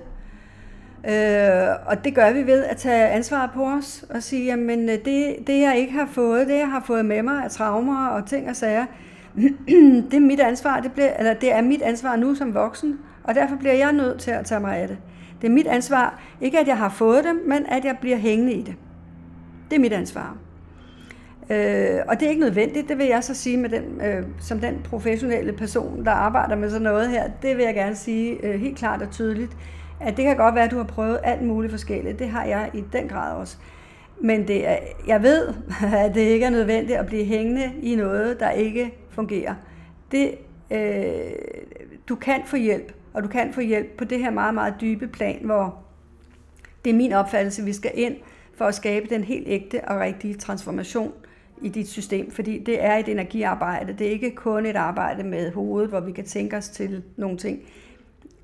Øh, 1.07 1.69
og 1.85 2.03
det 2.03 2.15
gør 2.15 2.33
vi 2.33 2.47
ved 2.47 2.63
at 2.63 2.77
tage 2.77 3.07
ansvar 3.07 3.51
på 3.53 3.65
os 3.65 4.05
og 4.09 4.23
sige, 4.23 4.45
jamen 4.45 4.89
øh, 4.89 5.05
det, 5.05 5.35
det 5.47 5.61
jeg 5.61 5.77
ikke 5.77 5.93
har 5.93 6.05
fået, 6.05 6.47
det 6.47 6.57
jeg 6.57 6.71
har 6.71 6.83
fået 6.87 7.05
med 7.05 7.23
mig 7.23 7.43
af 7.43 7.51
traumer 7.51 8.07
og 8.07 8.25
ting 8.25 8.49
og 8.49 8.55
sager, 8.55 8.85
det 10.11 10.13
er 10.13 10.19
mit 10.19 10.39
ansvar, 10.39 10.79
det, 10.79 10.91
bliver, 10.91 11.13
eller 11.19 11.33
det 11.33 11.53
er 11.53 11.61
mit 11.61 11.81
ansvar 11.81 12.15
nu 12.15 12.35
som 12.35 12.53
voksen, 12.53 12.99
og 13.23 13.35
derfor 13.35 13.55
bliver 13.55 13.73
jeg 13.73 13.93
nødt 13.93 14.19
til 14.19 14.31
at 14.31 14.45
tage 14.45 14.61
mig 14.61 14.77
af 14.77 14.87
det. 14.87 14.97
Det 15.41 15.47
er 15.47 15.51
mit 15.51 15.67
ansvar, 15.67 16.21
ikke 16.41 16.59
at 16.59 16.67
jeg 16.67 16.77
har 16.77 16.89
fået 16.89 17.23
det, 17.23 17.35
men 17.47 17.65
at 17.65 17.85
jeg 17.85 17.97
bliver 18.01 18.17
hængende 18.17 18.53
i 18.53 18.61
det. 18.61 18.75
Det 19.69 19.75
er 19.75 19.79
mit 19.79 19.93
ansvar. 19.93 20.37
Øh, 21.49 21.99
og 22.07 22.19
det 22.19 22.25
er 22.25 22.29
ikke 22.29 22.41
nødvendigt, 22.41 22.89
det 22.89 22.97
vil 22.97 23.05
jeg 23.05 23.23
så 23.23 23.33
sige 23.33 23.57
med 23.57 23.69
den, 23.69 24.01
øh, 24.01 24.23
som 24.39 24.59
den 24.59 24.81
professionelle 24.83 25.53
person, 25.53 26.05
der 26.05 26.11
arbejder 26.11 26.55
med 26.55 26.69
sådan 26.69 26.81
noget 26.81 27.09
her. 27.09 27.29
Det 27.41 27.57
vil 27.57 27.65
jeg 27.65 27.73
gerne 27.73 27.95
sige 27.95 28.45
øh, 28.45 28.59
helt 28.59 28.77
klart 28.77 29.01
og 29.01 29.11
tydeligt, 29.11 29.57
at 29.99 30.17
det 30.17 30.25
kan 30.25 30.37
godt 30.37 30.55
være, 30.55 30.63
at 30.63 30.71
du 30.71 30.77
har 30.77 30.83
prøvet 30.83 31.19
alt 31.23 31.41
muligt 31.41 31.71
forskelligt. 31.71 32.19
Det 32.19 32.27
har 32.27 32.45
jeg 32.45 32.69
i 32.73 32.83
den 32.93 33.07
grad 33.07 33.35
også. 33.35 33.57
Men 34.21 34.47
det 34.47 34.67
er, 34.67 34.77
jeg 35.07 35.23
ved, 35.23 35.53
at 36.05 36.15
det 36.15 36.21
ikke 36.21 36.45
er 36.45 36.49
nødvendigt 36.49 36.99
at 36.99 37.05
blive 37.05 37.25
hængende 37.25 37.71
i 37.81 37.95
noget, 37.95 38.39
der 38.39 38.49
ikke 38.49 38.93
fungerer. 39.09 39.53
Det, 40.11 40.31
øh, 40.71 41.31
du 42.09 42.15
kan 42.15 42.41
få 42.45 42.55
hjælp, 42.55 42.93
og 43.13 43.23
du 43.23 43.27
kan 43.27 43.53
få 43.53 43.61
hjælp 43.61 43.97
på 43.97 44.03
det 44.03 44.19
her 44.19 44.31
meget, 44.31 44.53
meget 44.53 44.73
dybe 44.81 45.07
plan, 45.07 45.39
hvor 45.45 45.77
det 46.85 46.89
er 46.89 46.95
min 46.95 47.13
opfattelse, 47.13 47.61
at 47.61 47.65
vi 47.65 47.73
skal 47.73 47.91
ind 47.93 48.15
for 48.55 48.65
at 48.65 48.75
skabe 48.75 49.07
den 49.09 49.23
helt 49.23 49.47
ægte 49.47 49.87
og 49.87 49.99
rigtige 49.99 50.33
transformation 50.33 51.11
i 51.61 51.69
dit 51.69 51.89
system, 51.89 52.31
fordi 52.31 52.59
det 52.59 52.83
er 52.83 52.95
et 52.95 53.07
energiarbejde. 53.07 53.93
Det 53.93 54.07
er 54.07 54.11
ikke 54.11 54.35
kun 54.35 54.65
et 54.65 54.75
arbejde 54.75 55.23
med 55.23 55.51
hovedet, 55.51 55.89
hvor 55.89 55.99
vi 55.99 56.11
kan 56.11 56.25
tænke 56.25 56.57
os 56.57 56.69
til 56.69 57.03
nogle 57.17 57.37
ting. 57.37 57.59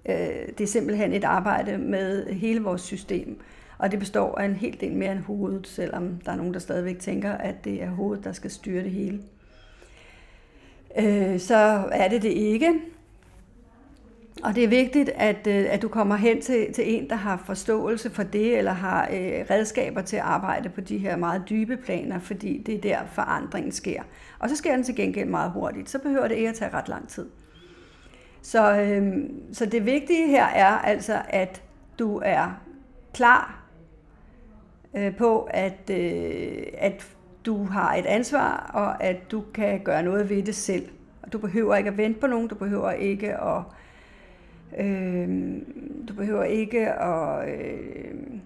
Øh, 0.06 0.16
det 0.58 0.62
er 0.62 0.68
simpelthen 0.68 1.14
et 1.14 1.24
arbejde 1.24 1.78
med 1.78 2.26
hele 2.26 2.62
vores 2.62 2.82
system. 2.82 3.40
Og 3.78 3.92
det 3.92 4.00
består 4.00 4.38
af 4.38 4.46
en 4.46 4.56
hel 4.56 4.78
del 4.82 4.96
mere 4.96 5.12
end 5.12 5.20
hovedet, 5.20 5.68
selvom 5.68 6.20
der 6.26 6.32
er 6.32 6.36
nogen, 6.36 6.54
der 6.54 6.60
stadigvæk 6.60 7.00
tænker, 7.00 7.32
at 7.32 7.66
det 7.66 7.84
er 7.84 7.90
hovedet, 7.90 8.24
der 8.24 8.32
skal 8.32 8.52
styre 8.52 8.84
det 8.84 8.92
hele. 8.92 9.22
Øh, 11.00 11.40
så 11.40 11.56
er 11.92 12.08
det 12.08 12.22
det 12.22 12.32
ikke. 12.32 12.74
Og 14.44 14.56
det 14.56 14.64
er 14.64 14.68
vigtigt, 14.68 15.10
at, 15.10 15.48
øh, 15.48 15.66
at 15.70 15.82
du 15.82 15.88
kommer 15.88 16.16
hen 16.16 16.42
til, 16.42 16.74
til 16.74 16.94
en, 16.96 17.10
der 17.10 17.16
har 17.16 17.44
forståelse 17.46 18.10
for 18.10 18.24
det, 18.24 18.58
eller 18.58 18.72
har 18.72 19.04
øh, 19.12 19.46
redskaber 19.50 20.02
til 20.02 20.16
at 20.16 20.22
arbejde 20.22 20.70
på 20.70 20.82
de 20.82 20.98
her 20.98 21.16
meget 21.16 21.44
dybe 21.50 21.78
planer, 21.78 22.20
fordi 22.20 22.64
det 22.66 22.76
er 22.76 22.80
der 22.80 23.00
forandringen 23.12 23.72
sker. 23.72 24.04
Og 24.40 24.50
så 24.50 24.56
sker 24.56 24.76
den 24.76 24.84
til 24.84 24.96
gengæld 24.96 25.30
meget 25.30 25.52
hurtigt. 25.52 25.90
Så 25.90 26.00
behøver 26.00 26.28
det 26.28 26.36
ikke 26.36 26.50
at 26.50 26.56
tage 26.56 26.74
ret 26.74 26.88
lang 26.90 27.10
tid. 27.10 27.30
Så, 28.42 28.82
øh, 28.82 29.30
så 29.54 29.66
det 29.66 29.86
vigtige 29.86 30.28
her 30.28 30.46
er 30.46 30.78
altså, 30.78 31.22
at 31.30 31.62
du 32.00 32.22
er 32.26 32.62
klar 33.14 33.64
øh, 34.96 35.16
på, 35.16 35.48
at, 35.52 35.90
øh, 35.92 36.64
at 36.78 37.08
du 37.46 37.64
har 37.64 37.96
et 37.96 38.06
ansvar, 38.06 38.72
og 38.74 39.04
at 39.04 39.32
du 39.32 39.44
kan 39.54 39.80
gøre 39.84 40.04
noget 40.04 40.30
ved 40.30 40.44
det 40.44 40.56
selv. 40.56 40.90
Og 41.22 41.34
du 41.34 41.38
behøver 41.38 41.76
ikke 41.76 41.90
at 41.90 41.98
vente 41.98 42.20
på 42.20 42.28
nogen, 42.28 42.48
du 42.48 42.56
behøver 42.56 42.92
ikke 42.92 43.38
at 43.38 43.64
Øh, 44.78 45.28
du 46.08 46.14
behøver 46.14 46.44
ikke 46.44 46.90
at 46.90 47.50
øh, 47.50 48.40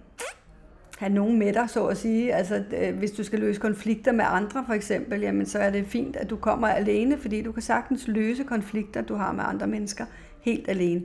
have 0.98 1.12
nogen 1.12 1.38
med 1.38 1.52
dig, 1.52 1.70
så 1.70 1.86
at 1.86 1.96
sige. 1.96 2.34
Altså, 2.34 2.64
øh, 2.80 2.96
hvis 2.96 3.10
du 3.10 3.24
skal 3.24 3.38
løse 3.38 3.60
konflikter 3.60 4.12
med 4.12 4.24
andre, 4.28 4.64
for 4.66 4.74
eksempel, 4.74 5.20
jamen, 5.20 5.46
så 5.46 5.58
er 5.58 5.70
det 5.70 5.86
fint, 5.86 6.16
at 6.16 6.30
du 6.30 6.36
kommer 6.36 6.68
alene, 6.68 7.18
fordi 7.18 7.42
du 7.42 7.52
kan 7.52 7.62
sagtens 7.62 8.08
løse 8.08 8.44
konflikter, 8.44 9.02
du 9.02 9.14
har 9.14 9.32
med 9.32 9.44
andre 9.46 9.66
mennesker, 9.66 10.04
helt 10.40 10.68
alene. 10.68 11.02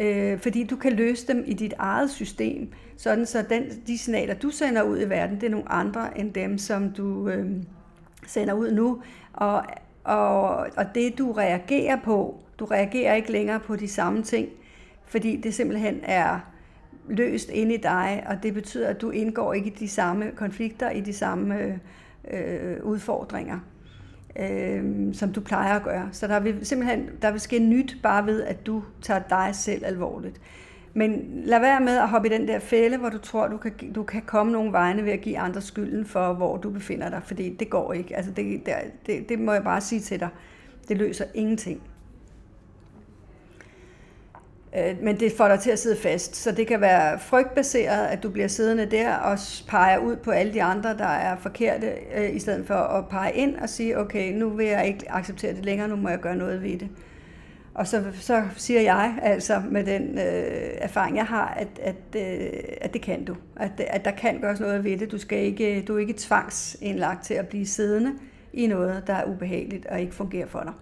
Øh, 0.00 0.38
fordi 0.38 0.64
du 0.64 0.76
kan 0.76 0.92
løse 0.92 1.26
dem 1.26 1.44
i 1.46 1.52
dit 1.52 1.74
eget 1.78 2.10
system, 2.10 2.68
sådan 2.96 3.26
så 3.26 3.44
den, 3.48 3.62
de 3.86 3.98
signaler, 3.98 4.34
du 4.34 4.50
sender 4.50 4.82
ud 4.82 5.00
i 5.00 5.08
verden, 5.08 5.36
det 5.40 5.46
er 5.46 5.50
nogle 5.50 5.72
andre 5.72 6.18
end 6.18 6.32
dem, 6.32 6.58
som 6.58 6.90
du 6.90 7.28
øh, 7.28 7.46
sender 8.26 8.54
ud 8.54 8.72
nu. 8.72 9.02
Og, 9.32 9.64
og, 10.04 10.48
og 10.56 10.84
det, 10.94 11.18
du 11.18 11.32
reagerer 11.32 11.96
på, 12.04 12.43
du 12.58 12.64
reagerer 12.64 13.14
ikke 13.14 13.32
længere 13.32 13.60
på 13.60 13.76
de 13.76 13.88
samme 13.88 14.22
ting, 14.22 14.48
fordi 15.06 15.36
det 15.36 15.54
simpelthen 15.54 16.00
er 16.02 16.40
løst 17.08 17.50
inde 17.50 17.74
i 17.74 17.76
dig, 17.76 18.24
og 18.26 18.42
det 18.42 18.54
betyder, 18.54 18.88
at 18.88 19.00
du 19.00 19.10
indgår 19.10 19.52
ikke 19.52 19.70
i 19.70 19.74
de 19.74 19.88
samme 19.88 20.30
konflikter, 20.36 20.90
i 20.90 21.00
de 21.00 21.12
samme 21.12 21.80
øh, 22.30 22.76
udfordringer, 22.82 23.58
øh, 24.40 25.14
som 25.14 25.32
du 25.32 25.40
plejer 25.40 25.76
at 25.76 25.82
gøre. 25.82 26.08
Så 26.12 26.26
der 26.26 26.40
vil 26.40 26.66
simpelthen 26.66 27.08
der 27.22 27.30
vil 27.30 27.40
ske 27.40 27.58
nyt 27.58 27.96
bare 28.02 28.26
ved, 28.26 28.42
at 28.42 28.66
du 28.66 28.82
tager 29.02 29.20
dig 29.28 29.48
selv 29.52 29.84
alvorligt. 29.84 30.40
Men 30.96 31.42
lad 31.44 31.60
være 31.60 31.80
med 31.80 31.96
at 31.96 32.08
hoppe 32.08 32.28
i 32.28 32.32
den 32.32 32.48
der 32.48 32.58
fælde, 32.58 32.96
hvor 32.96 33.08
du 33.08 33.18
tror, 33.18 33.48
du 33.48 33.56
kan, 33.56 33.92
du 33.92 34.02
kan 34.02 34.22
komme 34.22 34.52
nogle 34.52 34.72
vegne 34.72 35.04
ved 35.04 35.12
at 35.12 35.20
give 35.20 35.38
andre 35.38 35.60
skylden 35.60 36.04
for, 36.04 36.32
hvor 36.32 36.56
du 36.56 36.70
befinder 36.70 37.08
dig, 37.08 37.20
fordi 37.24 37.56
det 37.56 37.70
går 37.70 37.92
ikke. 37.92 38.16
Altså 38.16 38.30
det, 38.30 38.66
det, 39.06 39.28
det 39.28 39.38
må 39.38 39.52
jeg 39.52 39.64
bare 39.64 39.80
sige 39.80 40.00
til 40.00 40.20
dig. 40.20 40.28
Det 40.88 40.96
løser 40.96 41.24
ingenting. 41.34 41.82
Øh, 44.76 45.02
men 45.02 45.20
det 45.20 45.32
får 45.36 45.48
dig 45.48 45.60
til 45.60 45.70
at 45.70 45.78
sidde 45.78 45.96
fast. 45.96 46.36
Så 46.36 46.52
det 46.52 46.66
kan 46.66 46.80
være 46.80 47.18
frygtbaseret, 47.18 48.06
at 48.06 48.22
du 48.22 48.30
bliver 48.30 48.48
siddende 48.48 48.86
der 48.86 49.14
og 49.14 49.38
peger 49.68 49.98
ud 49.98 50.16
på 50.16 50.30
alle 50.30 50.52
de 50.54 50.62
andre, 50.62 50.96
der 50.98 51.04
er 51.04 51.36
forkerte, 51.36 51.92
øh, 52.16 52.36
i 52.36 52.38
stedet 52.38 52.66
for 52.66 52.74
at 52.74 53.08
pege 53.08 53.32
ind 53.32 53.56
og 53.56 53.68
sige, 53.68 53.98
okay, 53.98 54.32
nu 54.32 54.48
vil 54.48 54.66
jeg 54.66 54.86
ikke 54.86 55.12
acceptere 55.12 55.54
det 55.54 55.64
længere, 55.64 55.88
nu 55.88 55.96
må 55.96 56.08
jeg 56.08 56.20
gøre 56.20 56.36
noget 56.36 56.62
ved 56.62 56.78
det. 56.78 56.88
Og 57.74 57.86
så, 57.86 58.04
så 58.12 58.42
siger 58.56 58.80
jeg 58.80 59.18
altså 59.22 59.62
med 59.70 59.84
den 59.84 60.18
øh, 60.18 60.70
erfaring, 60.78 61.16
jeg 61.16 61.24
har, 61.24 61.54
at, 61.56 61.68
at, 61.82 61.96
øh, 62.16 62.48
at 62.80 62.92
det 62.92 63.02
kan 63.02 63.24
du. 63.24 63.36
At, 63.56 63.70
at 63.80 64.04
der 64.04 64.10
kan 64.10 64.40
gøres 64.40 64.60
noget 64.60 64.84
ved 64.84 64.98
det. 64.98 65.12
Du, 65.12 65.18
skal 65.18 65.38
ikke, 65.38 65.82
du 65.82 65.96
er 65.96 66.00
ikke 66.00 66.14
tvangsindlagt 66.18 67.24
til 67.24 67.34
at 67.34 67.48
blive 67.48 67.66
siddende 67.66 68.12
i 68.52 68.66
noget, 68.66 69.02
der 69.06 69.14
er 69.14 69.24
ubehageligt 69.24 69.86
og 69.86 70.00
ikke 70.00 70.14
fungerer 70.14 70.46
for 70.46 70.60
dig. 70.60 70.72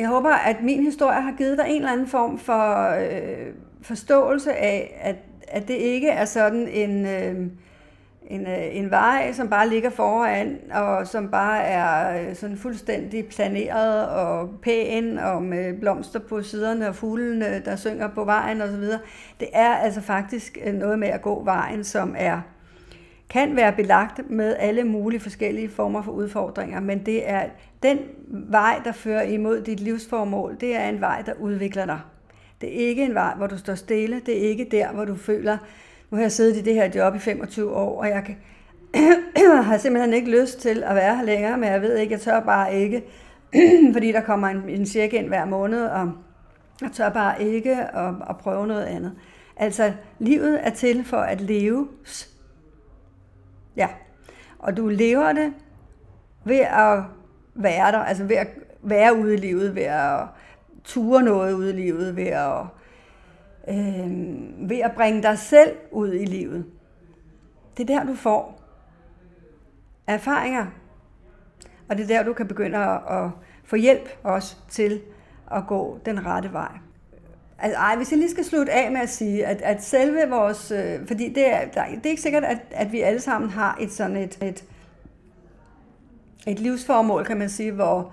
Jeg 0.00 0.08
håber, 0.08 0.30
at 0.30 0.62
min 0.62 0.82
historie 0.84 1.20
har 1.20 1.32
givet 1.32 1.58
dig 1.58 1.66
en 1.68 1.76
eller 1.76 1.92
anden 1.92 2.06
form 2.06 2.38
for 2.38 2.90
øh, 2.90 3.46
forståelse 3.82 4.52
af, 4.52 5.00
at, 5.00 5.16
at 5.48 5.68
det 5.68 5.74
ikke 5.74 6.08
er 6.08 6.24
sådan 6.24 6.68
en, 6.68 7.06
øh, 7.06 7.46
en, 8.26 8.46
øh, 8.46 8.76
en 8.76 8.90
vej, 8.90 9.32
som 9.32 9.48
bare 9.48 9.68
ligger 9.68 9.90
foran, 9.90 10.58
og 10.72 11.06
som 11.06 11.28
bare 11.28 11.62
er 11.62 12.20
øh, 12.28 12.36
sådan 12.36 12.56
fuldstændig 12.56 13.26
planeret 13.26 14.08
og 14.08 14.50
pæn, 14.62 15.18
og 15.18 15.42
med 15.42 15.80
blomster 15.80 16.18
på 16.18 16.42
siderne 16.42 16.88
og 16.88 16.94
fuglene, 16.94 17.62
der 17.64 17.76
synger 17.76 18.08
på 18.08 18.24
vejen 18.24 18.60
osv. 18.60 18.84
Det 19.40 19.48
er 19.52 19.74
altså 19.74 20.00
faktisk 20.00 20.58
øh, 20.64 20.74
noget 20.74 20.98
med 20.98 21.08
at 21.08 21.22
gå 21.22 21.44
vejen, 21.44 21.84
som 21.84 22.14
er 22.18 22.40
kan 23.30 23.56
være 23.56 23.72
belagt 23.72 24.30
med 24.30 24.56
alle 24.58 24.84
mulige 24.84 25.20
forskellige 25.20 25.68
former 25.68 26.02
for 26.02 26.12
udfordringer, 26.12 26.80
men 26.80 27.06
det 27.06 27.30
er 27.30 27.46
den 27.82 27.98
vej, 28.28 28.80
der 28.84 28.92
fører 28.92 29.22
imod 29.22 29.62
dit 29.62 29.80
livsformål, 29.80 30.56
det 30.60 30.76
er 30.76 30.88
en 30.88 31.00
vej, 31.00 31.22
der 31.22 31.32
udvikler 31.40 31.86
dig. 31.86 32.00
Det 32.60 32.68
er 32.68 32.88
ikke 32.88 33.04
en 33.04 33.14
vej, 33.14 33.34
hvor 33.34 33.46
du 33.46 33.58
står 33.58 33.74
stille. 33.74 34.20
Det 34.26 34.44
er 34.44 34.48
ikke 34.48 34.68
der, 34.70 34.92
hvor 34.92 35.04
du 35.04 35.16
føler, 35.16 35.58
nu 36.10 36.16
har 36.16 36.22
jeg 36.22 36.32
siddet 36.32 36.56
i 36.56 36.62
det 36.62 36.74
her 36.74 36.90
job 36.94 37.14
i 37.14 37.18
25 37.18 37.74
år, 37.74 38.00
og 38.00 38.08
jeg 38.08 38.24
kan, 38.24 38.36
har 39.64 39.78
simpelthen 39.78 40.14
ikke 40.14 40.40
lyst 40.40 40.60
til 40.60 40.82
at 40.82 40.94
være 40.94 41.16
her 41.16 41.24
længere, 41.24 41.58
men 41.58 41.68
jeg 41.68 41.82
ved 41.82 41.96
ikke, 41.96 42.12
jeg 42.12 42.20
tør 42.20 42.40
bare 42.40 42.74
ikke, 42.74 43.02
fordi 43.94 44.12
der 44.12 44.20
kommer 44.20 44.48
en, 44.48 44.68
en 44.68 44.86
cirka 44.86 45.16
ind 45.16 45.28
hver 45.28 45.44
måned, 45.44 45.86
og 45.86 46.12
jeg 46.82 46.90
tør 46.92 47.08
bare 47.08 47.42
ikke 47.42 47.76
at, 47.76 48.14
at 48.30 48.36
prøve 48.36 48.66
noget 48.66 48.84
andet. 48.84 49.12
Altså, 49.56 49.92
livet 50.18 50.66
er 50.66 50.70
til 50.70 51.04
for 51.04 51.16
at 51.16 51.40
leves. 51.40 52.30
Ja. 53.76 53.88
Og 54.58 54.76
du 54.76 54.88
lever 54.88 55.32
det 55.32 55.54
ved 56.44 56.60
at 56.60 57.02
være 57.54 57.92
der, 57.92 57.98
altså 57.98 58.24
ved 58.24 58.36
at 58.36 58.48
være 58.82 59.16
ude 59.16 59.34
i 59.34 59.36
livet, 59.36 59.74
ved 59.74 59.82
at 59.82 60.26
ture 60.84 61.22
noget 61.22 61.52
ude 61.52 61.70
i 61.70 61.76
livet, 61.76 62.16
ved 62.16 62.26
at, 62.26 62.62
øh, 63.68 64.10
ved 64.70 64.78
at 64.78 64.92
bringe 64.94 65.22
dig 65.22 65.38
selv 65.38 65.76
ud 65.90 66.12
i 66.12 66.24
livet. 66.24 66.66
Det 67.76 67.90
er 67.90 67.98
der, 67.98 68.04
du 68.04 68.14
får 68.14 68.62
erfaringer, 70.06 70.66
og 71.88 71.96
det 71.96 72.02
er 72.02 72.16
der, 72.16 72.22
du 72.22 72.32
kan 72.32 72.48
begynde 72.48 72.78
at, 72.78 73.00
at 73.08 73.30
få 73.64 73.76
hjælp 73.76 74.08
også 74.22 74.56
til 74.68 75.00
at 75.50 75.66
gå 75.66 75.98
den 76.04 76.26
rette 76.26 76.52
vej. 76.52 76.78
Altså, 77.62 77.78
ej, 77.78 77.96
hvis 77.96 78.10
jeg 78.10 78.18
lige 78.18 78.30
skal 78.30 78.44
slutte 78.44 78.72
af 78.72 78.92
med 78.92 79.00
at 79.00 79.08
sige, 79.08 79.46
at, 79.46 79.62
at 79.62 79.84
selve 79.84 80.20
vores... 80.28 80.70
Øh, 80.70 81.06
fordi 81.06 81.28
det 81.28 81.52
er, 81.52 81.60
der, 81.74 81.84
det 81.84 82.06
er 82.06 82.10
ikke 82.10 82.22
sikkert, 82.22 82.44
at, 82.44 82.58
at 82.70 82.92
vi 82.92 83.00
alle 83.00 83.20
sammen 83.20 83.50
har 83.50 83.78
et 83.80 83.92
sådan 83.92 84.16
et, 84.16 84.38
et 84.42 84.64
et 86.46 86.60
livsformål, 86.60 87.24
kan 87.24 87.38
man 87.38 87.50
sige, 87.50 87.72
hvor 87.72 88.12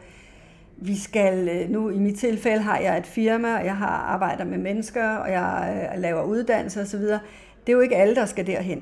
vi 0.78 0.98
skal, 0.98 1.50
øh, 1.50 1.70
nu 1.70 1.90
i 1.90 2.00
mit 2.00 2.20
tilfælde 2.20 2.62
har 2.62 2.80
jeg 2.80 2.98
et 2.98 3.06
firma, 3.06 3.58
og 3.58 3.66
jeg 3.66 3.76
har 3.76 3.88
arbejder 3.88 4.44
med 4.44 4.58
mennesker, 4.58 5.10
og 5.10 5.32
jeg 5.32 5.90
øh, 5.94 6.02
laver 6.02 6.24
uddannelse 6.24 6.82
osv. 6.82 7.02
Det 7.02 7.20
er 7.68 7.74
jo 7.74 7.80
ikke 7.80 7.96
alle, 7.96 8.16
der 8.16 8.26
skal 8.26 8.48
derhen 8.48 8.82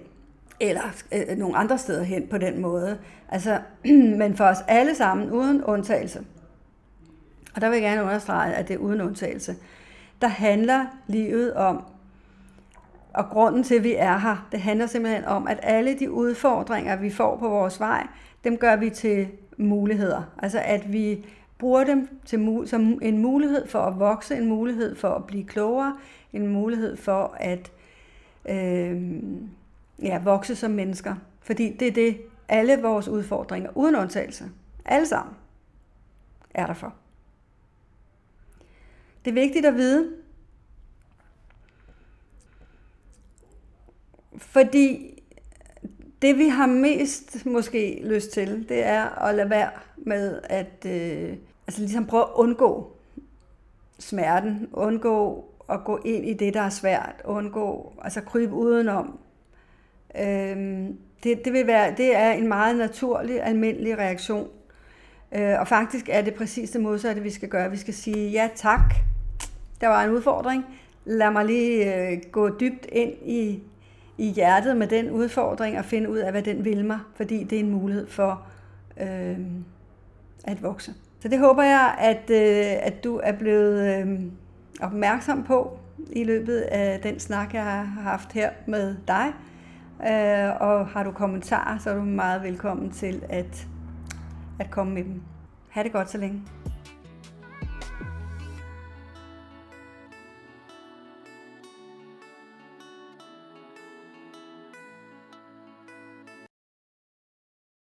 eller 0.59 0.95
øh, 1.11 1.21
øh 1.29 1.37
nogle 1.37 1.57
andre 1.57 1.77
steder 1.77 2.03
hen 2.03 2.27
på 2.27 2.37
den 2.37 2.61
måde. 2.61 2.97
Altså, 3.29 3.59
men 4.21 4.37
for 4.37 4.45
os 4.45 4.57
alle 4.67 4.95
sammen, 4.95 5.31
uden 5.31 5.63
undtagelse, 5.63 6.19
og 7.55 7.61
der 7.61 7.69
vil 7.69 7.81
jeg 7.81 7.83
gerne 7.83 8.03
understrege, 8.03 8.53
at 8.53 8.67
det 8.67 8.73
er 8.73 8.77
uden 8.77 9.01
undtagelse, 9.01 9.55
der 10.21 10.27
handler 10.27 10.85
livet 11.07 11.53
om, 11.53 11.83
og 13.13 13.25
grunden 13.29 13.63
til, 13.63 13.75
at 13.75 13.83
vi 13.83 13.93
er 13.93 14.17
her, 14.17 14.47
det 14.51 14.61
handler 14.61 14.87
simpelthen 14.87 15.25
om, 15.25 15.47
at 15.47 15.59
alle 15.63 15.99
de 15.99 16.11
udfordringer, 16.11 16.95
vi 16.95 17.09
får 17.09 17.37
på 17.37 17.49
vores 17.49 17.79
vej, 17.79 18.07
dem 18.43 18.57
gør 18.57 18.75
vi 18.75 18.89
til 18.89 19.27
muligheder. 19.57 20.23
Altså 20.37 20.59
at 20.59 20.93
vi 20.93 21.25
bruger 21.57 21.83
dem 21.83 22.19
til, 22.25 22.63
som 22.65 22.99
en 23.01 23.17
mulighed 23.17 23.67
for 23.67 23.79
at 23.79 23.99
vokse, 23.99 24.35
en 24.35 24.45
mulighed 24.45 24.95
for 24.95 25.09
at 25.09 25.25
blive 25.25 25.43
klogere, 25.43 25.97
en 26.33 26.47
mulighed 26.47 26.97
for 26.97 27.35
at 27.39 27.71
øh, 28.49 29.23
ja, 30.01 30.19
vokse 30.23 30.55
som 30.55 30.71
mennesker. 30.71 31.15
Fordi 31.41 31.77
det 31.79 31.87
er 31.87 31.91
det, 31.91 32.17
alle 32.47 32.81
vores 32.81 33.07
udfordringer, 33.07 33.69
uden 33.75 33.95
undtagelse, 33.95 34.45
alle 34.85 35.07
sammen, 35.07 35.35
er 36.53 36.65
der 36.65 36.73
for. 36.73 36.93
Det 39.25 39.31
er 39.31 39.35
vigtigt 39.35 39.65
at 39.65 39.75
vide, 39.75 40.11
fordi 44.37 45.21
det 46.21 46.37
vi 46.37 46.47
har 46.47 46.65
mest 46.65 47.45
måske 47.45 48.01
lyst 48.03 48.31
til, 48.31 48.69
det 48.69 48.85
er 48.85 49.23
at 49.23 49.35
lade 49.35 49.49
være 49.49 49.69
med 49.97 50.41
at 50.43 50.85
øh, 50.85 51.37
altså 51.67 51.81
ligesom 51.81 52.05
prøve 52.05 52.23
at 52.23 52.29
undgå 52.35 52.97
smerten, 53.99 54.69
undgå 54.73 55.45
at 55.69 55.83
gå 55.83 55.99
ind 56.05 56.25
i 56.25 56.33
det, 56.33 56.53
der 56.53 56.61
er 56.61 56.69
svært, 56.69 57.21
undgå, 57.23 57.93
altså 58.01 58.21
krybe 58.21 58.53
udenom. 58.53 59.19
Øhm, 60.19 60.97
det, 61.23 61.45
det, 61.45 61.53
vil 61.53 61.67
være, 61.67 61.95
det 61.97 62.15
er 62.15 62.31
en 62.31 62.47
meget 62.47 62.77
naturlig, 62.77 63.43
almindelig 63.43 63.97
reaktion. 63.97 64.49
Øh, 65.31 65.59
og 65.59 65.67
faktisk 65.67 66.09
er 66.09 66.21
det 66.21 66.33
præcis 66.33 66.71
det 66.71 66.81
modsatte, 66.81 67.21
vi 67.21 67.29
skal 67.29 67.49
gøre. 67.49 67.71
Vi 67.71 67.77
skal 67.77 67.93
sige, 67.93 68.29
ja 68.29 68.49
tak, 68.55 68.93
der 69.81 69.87
var 69.87 70.03
en 70.03 70.11
udfordring. 70.11 70.65
Lad 71.05 71.31
mig 71.31 71.45
lige 71.45 71.95
øh, 71.95 72.17
gå 72.31 72.49
dybt 72.49 72.85
ind 72.91 73.13
i, 73.25 73.63
i 74.17 74.31
hjertet 74.31 74.77
med 74.77 74.87
den 74.87 75.11
udfordring 75.11 75.77
og 75.79 75.85
finde 75.85 76.09
ud 76.09 76.17
af, 76.17 76.31
hvad 76.31 76.41
den 76.41 76.65
vil 76.65 76.85
mig, 76.85 76.99
fordi 77.15 77.43
det 77.43 77.55
er 77.55 77.59
en 77.59 77.71
mulighed 77.71 78.07
for 78.07 78.47
øh, 79.01 79.37
at 80.43 80.63
vokse. 80.63 80.93
Så 81.19 81.27
det 81.27 81.39
håber 81.39 81.63
jeg, 81.63 81.95
at, 81.99 82.29
øh, 82.29 82.87
at 82.87 83.03
du 83.03 83.19
er 83.23 83.31
blevet 83.31 83.99
øh, 83.99 84.19
opmærksom 84.81 85.43
på 85.43 85.79
i 86.09 86.23
løbet 86.23 86.57
af 86.57 86.99
den 86.99 87.19
snak, 87.19 87.53
jeg 87.53 87.63
har 87.63 87.83
haft 87.83 88.33
her 88.33 88.49
med 88.67 88.95
dig. 89.07 89.33
Øh, 90.01 90.61
og 90.61 90.87
har 90.87 91.03
du 91.03 91.11
kommentarer, 91.11 91.77
så 91.77 91.89
er 91.89 91.95
du 91.95 92.01
meget 92.01 92.43
velkommen 92.43 92.91
til 92.91 93.23
at, 93.29 93.67
at 94.59 94.71
komme 94.71 94.93
med 94.93 95.03
dem. 95.03 95.21
Ha' 95.69 95.83
det 95.83 95.91
godt 95.91 96.11
så 96.11 96.17
længe. 96.17 96.41